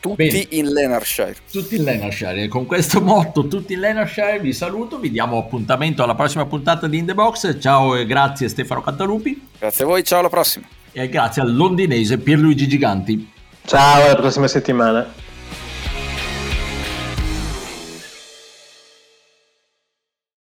Tutti 0.04 0.28
Bene. 0.28 0.48
in 0.50 0.74
Lenarshire. 0.74 1.38
Tutti 1.50 1.78
in 1.78 1.84
Lenarshire. 1.86 2.44
E 2.44 2.48
con 2.50 2.66
questo 2.66 3.00
motto, 3.00 3.48
tutti 3.48 3.72
in 3.72 3.80
Lenarshire, 3.80 4.38
vi 4.42 4.52
saluto, 4.52 5.00
vi 5.00 5.10
diamo 5.10 5.38
appuntamento 5.38 6.04
alla 6.04 6.14
prossima 6.14 6.46
puntata 6.46 6.88
di 6.88 6.98
In 6.98 7.06
The 7.06 7.14
Box. 7.14 7.58
Ciao 7.58 7.96
e 7.96 8.06
grazie 8.06 8.50
Stefano 8.50 8.82
Cantalupi. 8.82 9.48
Grazie 9.58 9.86
a 9.86 9.88
voi, 9.88 10.04
ciao 10.04 10.20
alla 10.20 10.28
prossima. 10.28 10.68
E 10.92 11.08
grazie 11.08 11.42
al 11.42 11.56
londinese 11.56 12.18
Pierluigi 12.18 12.68
Giganti. 12.68 13.32
Ciao, 13.66 14.04
alla 14.04 14.18
prossima 14.18 14.50
settimana. 14.50 15.10